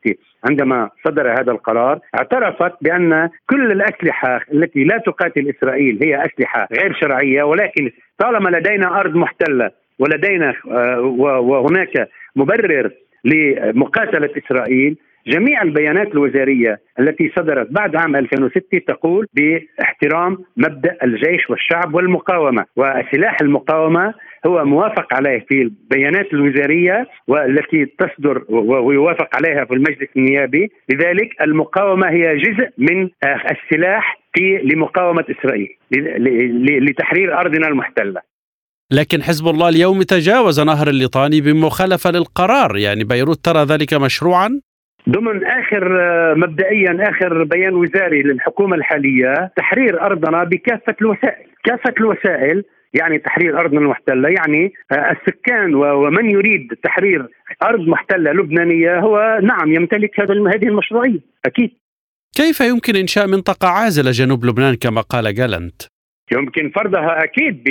عندما 0.49 0.89
صدر 1.05 1.31
هذا 1.31 1.51
القرار 1.51 1.99
اعترفت 2.15 2.73
بأن 2.81 3.29
كل 3.49 3.71
الأسلحة 3.71 4.39
التي 4.53 4.83
لا 4.83 4.97
تقاتل 4.97 5.53
إسرائيل 5.57 5.99
هي 6.03 6.25
أسلحة 6.25 6.67
غير 6.79 6.93
شرعية 6.93 7.43
ولكن 7.43 7.91
طالما 8.17 8.49
لدينا 8.49 8.99
أرض 8.99 9.15
محتلة 9.15 9.71
ولدينا 9.99 10.53
آه، 10.71 10.99
وهناك 11.39 12.09
مبرر 12.35 12.91
لمقاتلة 13.25 14.29
إسرائيل 14.37 14.97
جميع 15.27 15.61
البيانات 15.61 16.07
الوزارية 16.07 16.79
التي 16.99 17.31
صدرت 17.35 17.67
بعد 17.71 17.95
عام 17.95 18.15
2006 18.15 18.79
تقول 18.87 19.27
باحترام 19.33 20.37
مبدأ 20.57 20.97
الجيش 21.03 21.49
والشعب 21.49 21.93
والمقاومة 21.93 22.65
وسلاح 22.75 23.37
المقاومة 23.41 24.13
هو 24.47 24.65
موافق 24.65 25.13
عليه 25.13 25.45
في 25.49 25.61
البيانات 25.61 26.33
الوزارية 26.33 27.07
والتي 27.27 27.85
تصدر 27.85 28.43
ويوافق 28.49 29.35
عليها 29.35 29.65
في 29.65 29.73
المجلس 29.73 30.09
النيابي. 30.17 30.71
لذلك 30.89 31.29
المقاومة 31.41 32.09
هي 32.09 32.37
جزء 32.37 32.69
من 32.77 33.09
السلاح 33.25 34.19
في 34.33 34.57
لمقاومة 34.63 35.25
إسرائيل 35.29 35.69
لتحرير 36.81 37.39
أرضنا 37.39 37.67
المحتلة. 37.67 38.21
لكن 38.91 39.23
حزب 39.23 39.47
الله 39.47 39.69
اليوم 39.69 40.01
تجاوز 40.01 40.59
نهر 40.59 40.87
الليطاني 40.87 41.41
بمخالفة 41.41 42.11
للقرار. 42.11 42.77
يعني 42.77 43.03
بيروت 43.03 43.45
ترى 43.45 43.63
ذلك 43.63 43.93
مشروعا؟ 43.93 44.61
ضمن 45.09 45.45
آخر 45.45 46.01
آه، 46.01 46.33
مبدئيا 46.33 47.09
آخر 47.09 47.43
بيان 47.43 47.73
وزاري 47.75 48.23
للحكومة 48.23 48.75
الحالية 48.75 49.51
تحرير 49.57 50.01
أرضنا 50.01 50.43
بكافة 50.43 50.95
الوسائل، 51.01 51.45
كافة 51.63 51.93
الوسائل 51.99 52.63
يعني 52.93 53.19
تحرير 53.19 53.59
ارضنا 53.59 53.79
المحتلة، 53.79 54.29
يعني 54.29 54.73
آه، 54.91 55.11
السكان 55.11 55.75
ومن 55.75 56.29
يريد 56.29 56.67
تحرير 56.83 57.27
أرض 57.63 57.87
محتلة 57.87 58.31
لبنانية 58.31 58.99
هو 58.99 59.39
نعم 59.43 59.73
يمتلك 59.73 60.19
هذا 60.19 60.33
هذه 60.33 60.67
المشروعية، 60.67 61.19
أكيد. 61.45 61.71
كيف 62.35 62.61
يمكن 62.61 62.95
إنشاء 62.95 63.27
منطقة 63.27 63.67
عازلة 63.67 64.11
جنوب 64.11 64.45
لبنان 64.45 64.75
كما 64.75 65.01
قال 65.01 65.35
جالنت؟ 65.35 65.81
يمكن 66.31 66.71
فرضها 66.75 67.23
أكيد 67.23 67.63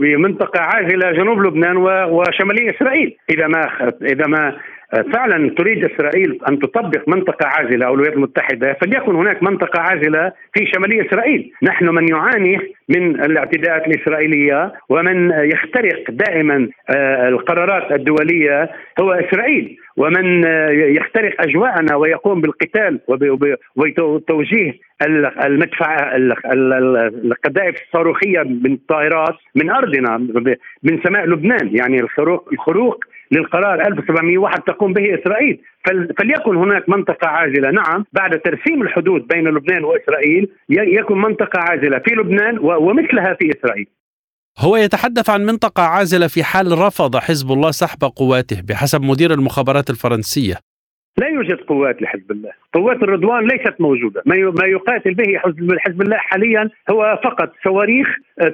بمنطقة 0.00 0.60
عازلة 0.60 1.12
جنوب 1.12 1.38
لبنان 1.38 1.76
وشمالي 2.10 2.70
إسرائيل 2.76 3.16
إذا 3.30 3.46
ما 3.46 3.60
إذا 4.02 4.26
ما 4.26 4.56
فعلا 4.92 5.54
تريد 5.58 5.84
إسرائيل 5.84 6.38
أن 6.48 6.58
تطبق 6.58 7.08
منطقة 7.08 7.46
عازلة 7.46 7.86
أو 7.86 7.94
الولايات 7.94 8.16
المتحدة 8.16 8.76
فليكن 8.80 9.14
هناك 9.14 9.42
منطقة 9.42 9.80
عازلة 9.80 10.32
في 10.54 10.66
شمالية 10.66 11.06
إسرائيل، 11.06 11.52
نحن 11.62 11.88
من 11.88 12.08
يعاني 12.08 12.58
من 12.88 13.20
الاعتداءات 13.20 13.86
الإسرائيلية 13.86 14.72
ومن 14.88 15.30
يخترق 15.30 16.10
دائما 16.10 16.68
آه، 16.90 17.28
القرارات 17.28 17.92
الدولية 17.92 18.70
هو 19.00 19.12
إسرائيل. 19.12 19.76
ومن 19.96 20.46
آه، 20.46 20.70
يخترق 20.70 21.34
أجواءنا 21.40 21.96
ويقوم 21.96 22.40
بالقتال 22.40 23.00
وتوجيه 23.98 24.74
المدفع 25.46 26.16
القذائف 27.24 27.76
الصاروخية 27.86 28.42
من 28.42 28.72
الطائرات 28.72 29.34
من 29.54 29.70
أرضنا 29.70 30.16
من 30.82 31.00
سماء 31.04 31.26
لبنان. 31.26 31.76
يعني 31.76 32.00
الخروق 32.00 33.04
للقرار 33.32 33.86
1701 33.86 34.62
تقوم 34.62 34.92
به 34.92 35.14
إسرائيل. 35.20 35.60
فليكن 36.18 36.56
هناك 36.56 36.88
منطقة 36.88 37.28
عازله 37.28 37.70
نعم 37.70 38.04
بعد 38.12 38.40
ترسيم 38.40 38.82
الحدود 38.82 39.26
بين 39.26 39.44
لبنان 39.48 39.84
وإسرائيل 39.84 40.48
يكون 40.68 41.20
منطقة 41.22 41.58
عازله 41.58 41.98
في 41.98 42.14
لبنان 42.14 42.58
ومثلها 42.58 43.34
في 43.34 43.52
إسرائيل. 43.58 43.86
هو 44.58 44.76
يتحدث 44.76 45.30
عن 45.30 45.44
منطقة 45.44 45.82
عازلة 45.82 46.26
في 46.26 46.44
حال 46.44 46.78
رفض 46.78 47.16
حزب 47.16 47.52
الله 47.52 47.70
سحب 47.70 48.04
قواته 48.16 48.62
بحسب 48.68 49.02
مدير 49.02 49.32
المخابرات 49.32 49.90
الفرنسية. 49.90 50.54
يوجد 51.32 51.60
قوات 51.60 52.02
لحزب 52.02 52.30
الله. 52.30 52.50
قوات 52.72 53.02
الرضوان 53.02 53.46
ليست 53.46 53.74
موجودة. 53.80 54.22
ما 54.26 54.66
يقاتل 54.66 55.14
به 55.14 55.38
حزب 55.78 56.02
الله 56.02 56.16
حاليا 56.16 56.70
هو 56.90 57.20
فقط 57.24 57.52
صواريخ 57.64 58.08
آه، 58.40 58.48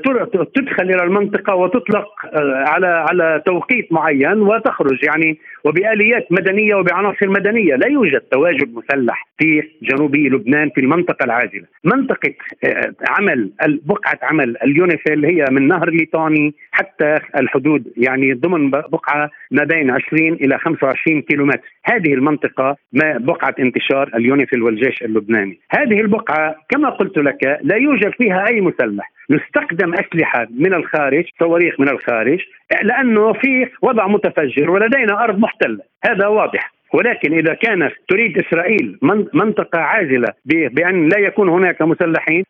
تدخل 0.54 0.84
إلى 0.84 1.02
المنطقة 1.02 1.54
وتطلق 1.54 2.06
آه، 2.32 2.64
على 2.66 2.86
على 2.86 3.42
توقيت 3.46 3.92
معين 3.92 4.40
وتخرج 4.40 5.04
يعني 5.04 5.38
وبآليات 5.64 6.32
مدنية 6.32 6.74
وبعناصر 6.74 7.28
مدنية. 7.28 7.74
لا 7.74 7.88
يوجد 7.88 8.20
تواجد 8.20 8.74
مسلح 8.74 9.28
في 9.38 9.62
جنوبي 9.82 10.28
لبنان 10.28 10.70
في 10.70 10.80
المنطقة 10.80 11.24
العازلة 11.24 11.64
منطقة 11.84 12.34
آه، 12.64 12.94
عمل 13.08 13.50
بقعة 13.84 14.18
عمل 14.22 14.56
اليونيفيل 14.64 15.24
هي 15.24 15.44
من 15.50 15.68
نهر 15.68 15.90
ليطاني 15.90 16.54
حتى 16.70 17.14
الحدود 17.36 17.84
يعني 17.96 18.32
ضمن 18.32 18.70
بقعة 18.70 19.30
ما 19.50 19.64
بين 19.64 19.90
20 19.90 20.32
إلى 20.32 20.58
25 20.58 21.22
كيلومتر. 21.22 21.60
هذه 21.84 22.14
المنطقة 22.14 22.67
ما 22.92 23.18
بقعة 23.18 23.54
انتشار 23.58 24.10
اليونيفيل 24.14 24.62
والجيش 24.62 25.02
اللبناني. 25.02 25.60
هذه 25.70 26.00
البقعة 26.00 26.56
كما 26.68 26.90
قلت 26.90 27.18
لك 27.18 27.58
لا 27.62 27.76
يوجد 27.76 28.10
فيها 28.10 28.46
أي 28.48 28.60
مسلح. 28.60 29.12
نستخدم 29.30 29.94
أسلحة 29.94 30.46
من 30.50 30.74
الخارج 30.74 31.24
صواريخ 31.38 31.80
من 31.80 31.88
الخارج 31.88 32.38
لأنه 32.82 33.32
في 33.32 33.68
وضع 33.82 34.06
متفجر 34.06 34.70
ولدينا 34.70 35.24
أرض 35.24 35.38
محتلة. 35.38 35.80
هذا 36.04 36.26
واضح. 36.26 36.72
ولكن 36.94 37.32
إذا 37.32 37.54
كانت 37.54 37.92
تريد 38.08 38.38
إسرائيل 38.38 38.98
منطقة 39.34 39.78
عازلة 39.78 40.28
بأن 40.44 41.08
لا 41.08 41.18
يكون 41.18 41.48
هناك 41.48 41.82
مسلحين 41.82 42.44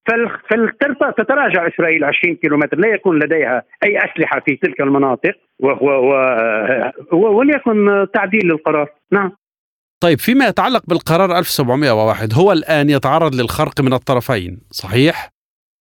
فلتتراجع 1.01 1.69
إسرائيل 1.69 2.05
20 2.05 2.35
كيلومتر. 2.37 2.79
لا 2.79 2.89
يكون 2.89 3.19
لديها 3.19 3.63
أي 3.85 3.99
أسلحة 3.99 4.41
في 4.41 4.57
تلك 4.57 4.81
المناطق 4.81 5.35
وليكن 7.13 8.07
تعديل 8.15 8.47
للقرار. 8.47 8.89
نعم. 9.13 9.33
طيب 10.01 10.19
فيما 10.19 10.47
يتعلق 10.49 10.83
بالقرار 10.89 11.39
1701 11.39 12.33
هو 12.35 12.53
الآن 12.53 12.91
يتعرض 12.91 13.35
للخرق 13.35 13.81
من 13.81 13.93
الطرفين 13.93 14.59
صحيح؟ 14.71 15.31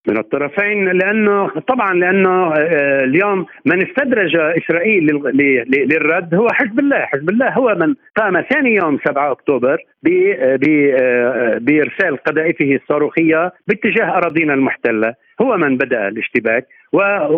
من 0.07 0.17
الطرفين 0.17 0.85
لأنه 0.85 1.49
طبعا 1.67 1.93
لأنه 1.93 2.53
آه، 2.53 3.03
اليوم 3.03 3.45
من 3.65 3.87
استدرج 3.87 4.35
إسرائيل 4.35 5.03
للرد 5.67 6.35
هو 6.35 6.47
حزب 6.51 6.79
الله، 6.79 7.05
حزب 7.05 7.29
الله 7.29 7.49
هو 7.49 7.75
من 7.75 7.95
قام 8.17 8.41
ثاني 8.41 8.75
يوم 8.75 8.99
7 9.07 9.31
أكتوبر 9.31 9.77
آه، 10.07 11.57
بإرسال 11.57 12.17
قذائفه 12.17 12.75
الصاروخية 12.75 13.51
باتجاه 13.67 14.17
أراضينا 14.17 14.53
المحتلة، 14.53 15.13
هو 15.41 15.57
من 15.57 15.77
بدأ 15.77 16.07
الاشتباك 16.07 16.67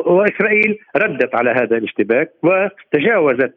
وإسرائيل 0.06 0.78
ردت 0.98 1.36
على 1.36 1.50
هذا 1.52 1.78
الاشتباك 1.78 2.32
وتجاوزت 2.44 3.54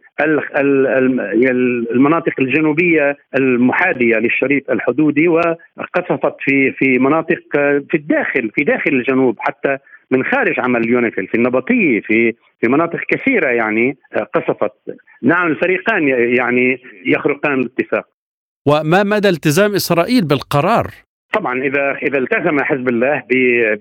المناطق 1.94 2.33
الجنوبية 2.38 3.16
المحاذية 3.38 4.16
للشريط 4.16 4.70
الحدودي 4.70 5.28
وقصفت 5.28 6.35
في 6.40 6.72
في 6.72 6.98
مناطق 6.98 7.42
في 7.90 7.94
الداخل 7.94 8.50
في 8.55 8.64
داخل 8.64 8.90
الجنوب 8.92 9.37
حتى 9.38 9.78
من 10.11 10.24
خارج 10.24 10.61
عمل 10.61 10.90
يونيفيل 10.90 11.26
في 11.26 11.35
النبطيه 11.35 12.00
في 12.00 12.35
في 12.61 12.68
مناطق 12.68 13.00
كثيرة 13.09 13.48
يعني 13.48 13.96
قصفت. 14.35 14.72
نعم 15.22 15.46
الفريقان 15.46 16.09
يعني 16.09 16.83
يخرقان 17.07 17.61
الاتفاق. 17.61 18.07
وما 18.66 19.02
مدى 19.02 19.28
التزام 19.28 19.74
إسرائيل 19.74 20.24
بالقرار؟ 20.24 20.87
طبعا 21.33 21.62
إذا 21.62 21.97
إذا 22.03 22.18
التزم 22.18 22.62
حزب 22.62 22.88
الله 22.88 23.23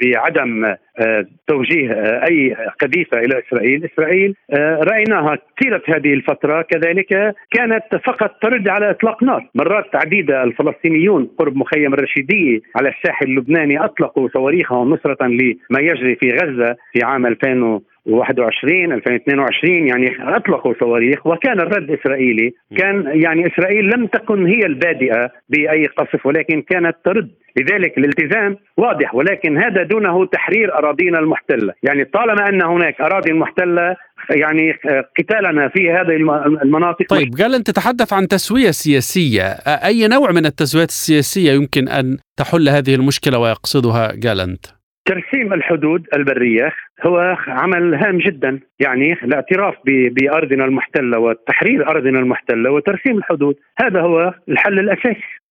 بعدم 0.01 0.75
آه، 0.99 1.25
توجيه 1.47 1.91
آه، 1.91 2.25
أي 2.29 2.55
قذيفة 2.81 3.19
إلى 3.19 3.41
إسرائيل، 3.47 3.89
إسرائيل 3.93 4.35
آه، 4.51 4.79
رأيناها 4.83 5.37
طيلة 5.61 5.81
هذه 5.87 6.13
الفترة. 6.13 6.61
كذلك 6.61 7.35
كانت 7.51 7.83
فقط 8.05 8.31
ترد 8.41 8.67
على 8.67 8.89
إطلاق 8.89 9.23
نار، 9.23 9.49
مرات 9.55 9.95
عديده 9.95 10.43
الفلسطينيون 10.43 11.29
قرب 11.37 11.55
مخيم 11.57 11.93
الرشيديه 11.93 12.59
على 12.75 12.89
الساحل 12.89 13.25
اللبناني 13.25 13.85
أطلقوا 13.85 14.29
صواريخهم 14.33 14.89
نصرة 14.89 15.27
لما 15.27 15.79
يجري 15.79 16.15
في 16.15 16.29
غزة 16.29 16.75
في 16.93 17.03
عام 17.03 17.25
2000 17.25 17.81
21 18.05 18.93
2022 18.93 19.87
يعني 19.87 20.17
أطلقوا 20.19 20.73
صواريخ. 20.79 21.27
وكان 21.27 21.59
الرد 21.59 21.91
إسرائيلي. 21.91 22.51
كان 22.77 23.21
يعني 23.23 23.47
إسرائيل 23.47 23.85
لم 23.85 24.07
تكن 24.07 24.45
هي 24.45 24.65
البادئة 24.65 25.29
بأي 25.49 25.85
قصف 25.85 26.25
ولكن 26.25 26.61
كانت 26.61 26.95
ترد. 27.05 27.31
لذلك 27.57 27.97
الالتزام 27.97 28.57
واضح 28.77 29.15
ولكن 29.15 29.57
هذا 29.57 29.83
دونه 29.83 30.25
تحرير 30.25 30.73
أراضينا 30.77 31.19
المحتلة. 31.19 31.73
يعني 31.83 32.05
طالما 32.05 32.49
أن 32.49 32.61
هناك 32.61 33.01
أراضي 33.01 33.33
محتلة 33.33 33.95
يعني 34.29 34.73
قتالنا 35.19 35.69
في 35.69 35.91
هذه 35.91 36.15
المناطق. 36.63 37.05
طيب 37.09 37.29
قال 37.41 37.55
أنت 37.55 37.69
تتحدث 37.69 38.13
عن 38.13 38.27
تسوية 38.27 38.71
سياسية. 38.71 39.43
أي 39.67 40.07
نوع 40.07 40.31
من 40.31 40.45
التسويات 40.45 40.89
السياسية 40.89 41.51
يمكن 41.51 41.87
أن 41.87 42.17
تحل 42.37 42.69
هذه 42.69 42.95
المشكلة 42.95 43.39
ويقصدها؟ 43.39 44.11
جالنت 44.15 44.65
ترسيم 45.05 45.53
الحدود 45.53 46.07
البرية 46.15 46.71
هو 47.05 47.35
عمل 47.47 47.95
هام 47.95 48.17
جدا 48.17 48.59
يعني 48.79 49.13
الاعتراف 49.13 49.75
بأرضنا 49.85 50.65
المحتلة 50.65 51.19
وتحرير 51.19 51.89
أرضنا 51.89 52.19
المحتلة 52.19 52.71
وترسيم 52.71 53.17
الحدود 53.17 53.55
هذا 53.77 54.01
هو 54.01 54.33
الحل 54.49 54.79
الأساسي 54.79 55.41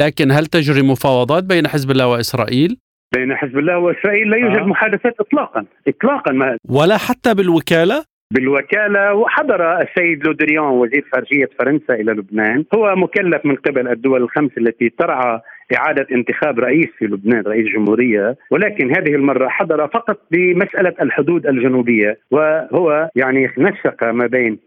لكن 0.00 0.30
هل 0.30 0.46
تجري 0.46 0.82
مفاوضات 0.82 1.44
بين 1.44 1.68
حزب 1.68 1.90
الله 1.90 2.06
وإسرائيل؟ 2.06 2.78
بين 3.14 3.36
حزب 3.36 3.58
الله 3.58 3.78
وإسرائيل 3.78 4.30
لا 4.30 4.36
يوجد 4.36 4.58
آه. 4.58 4.64
محادثات 4.66 5.20
اطلاقا 5.20 5.66
اطلاقا 5.88 6.32
ما 6.32 6.56
ولا 6.68 6.96
حتى 6.96 7.34
بالوكالة؟ 7.34 8.04
بالوكالة 8.34 9.14
وحضر 9.14 9.80
السيد 9.80 10.26
لودريون 10.26 10.66
وزير 10.66 11.04
خارجية 11.12 11.48
فرنسا 11.58 11.94
إلى 11.94 12.12
لبنان 12.12 12.64
هو 12.74 12.96
مكلف 12.96 13.46
من 13.46 13.56
قبل 13.56 13.88
الدول 13.88 14.22
الخمس 14.22 14.50
التي 14.58 14.88
ترعى 14.88 15.40
إعادة 15.76 16.06
انتخاب 16.12 16.60
رئيس 16.60 16.88
في 16.98 17.04
لبنان 17.04 17.42
رئيس 17.46 17.66
جمهورية 17.74 18.36
ولكن 18.50 18.96
هذه 18.96 19.14
المرة 19.14 19.48
حضر 19.48 19.88
فقط 19.88 20.20
بمسألة 20.30 20.94
الحدود 21.00 21.46
الجنوبية 21.46 22.18
وهو 22.30 23.10
يعني 23.16 23.50
نسق 23.58 24.04
ما 24.04 24.26
بين 24.26 24.58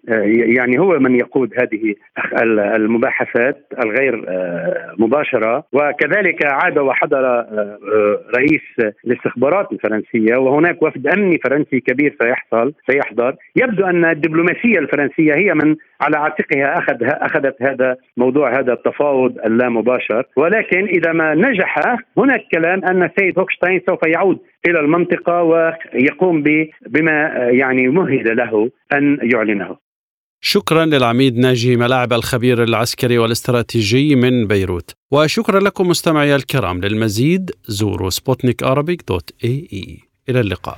يعني 0.56 0.80
هو 0.80 1.00
من 1.00 1.16
يقود 1.16 1.54
هذه 1.60 1.96
المباحثات 2.76 3.68
الغير 3.84 4.26
آه، 4.28 4.96
مباشرة 4.98 5.63
وكذلك 5.74 6.46
عاد 6.46 6.78
وحضر 6.78 7.26
آه، 7.26 7.80
رئيس 8.38 8.94
الاستخبارات 9.06 9.72
الفرنسية 9.72 10.36
وهناك 10.36 10.84
وفد 10.84 11.08
أمني 11.08 11.39
فرنسي 11.44 11.80
كبير 11.80 12.18
سيحصل 12.22 12.74
سيحضر. 12.92 13.36
يبدو 13.56 13.86
أن 13.86 14.06
الدبلوماسية 14.06 14.80
الفرنسية 14.80 15.34
هي 15.36 15.54
من 15.54 15.76
على 16.04 16.18
عاتقها 16.18 16.78
أخذ 16.80 16.96
أخذت 17.02 17.56
هذا 17.62 17.96
موضوع 18.18 18.60
هذا 18.60 18.74
التفاوض 18.74 19.38
اللامباشر. 19.46 20.24
ولكن 20.38 20.86
إذا 20.86 21.12
ما 21.12 21.36
نجح 21.36 21.80
هناك 22.18 22.42
كلام 22.52 22.86
أن 22.86 23.04
السيد 23.04 23.39
هوكشتاين 23.39 23.82
سوف 23.89 24.00
يعود 24.08 24.39
إلى 24.68 24.80
المنطقة 24.80 25.44
ويقوم 25.44 26.44
بما 26.88 27.20
يعني 27.62 27.88
مهد 27.88 28.28
له 28.28 28.72
أن 28.94 29.20
يعلنه. 29.34 29.78
شكرا 30.46 30.86
للعميد 30.86 31.38
ناجي 31.38 31.76
ملاعب 31.76 32.13
الخبير 32.13 32.63
العسكري 32.63 33.18
والاستراتيجي 33.18 34.16
من 34.16 34.48
بيروت. 34.48 34.92
وشكرا 35.12 35.60
لكم 35.60 35.88
مستمعي 35.88 36.36
الكرام. 36.36 36.82
للمزيد 36.82 37.52
زوروا 37.68 38.10
سبوتنيك 38.10 38.63
dot 39.10 39.30
AE. 39.44 39.98
إلى 40.30 40.39
اللقاء. 40.39 40.78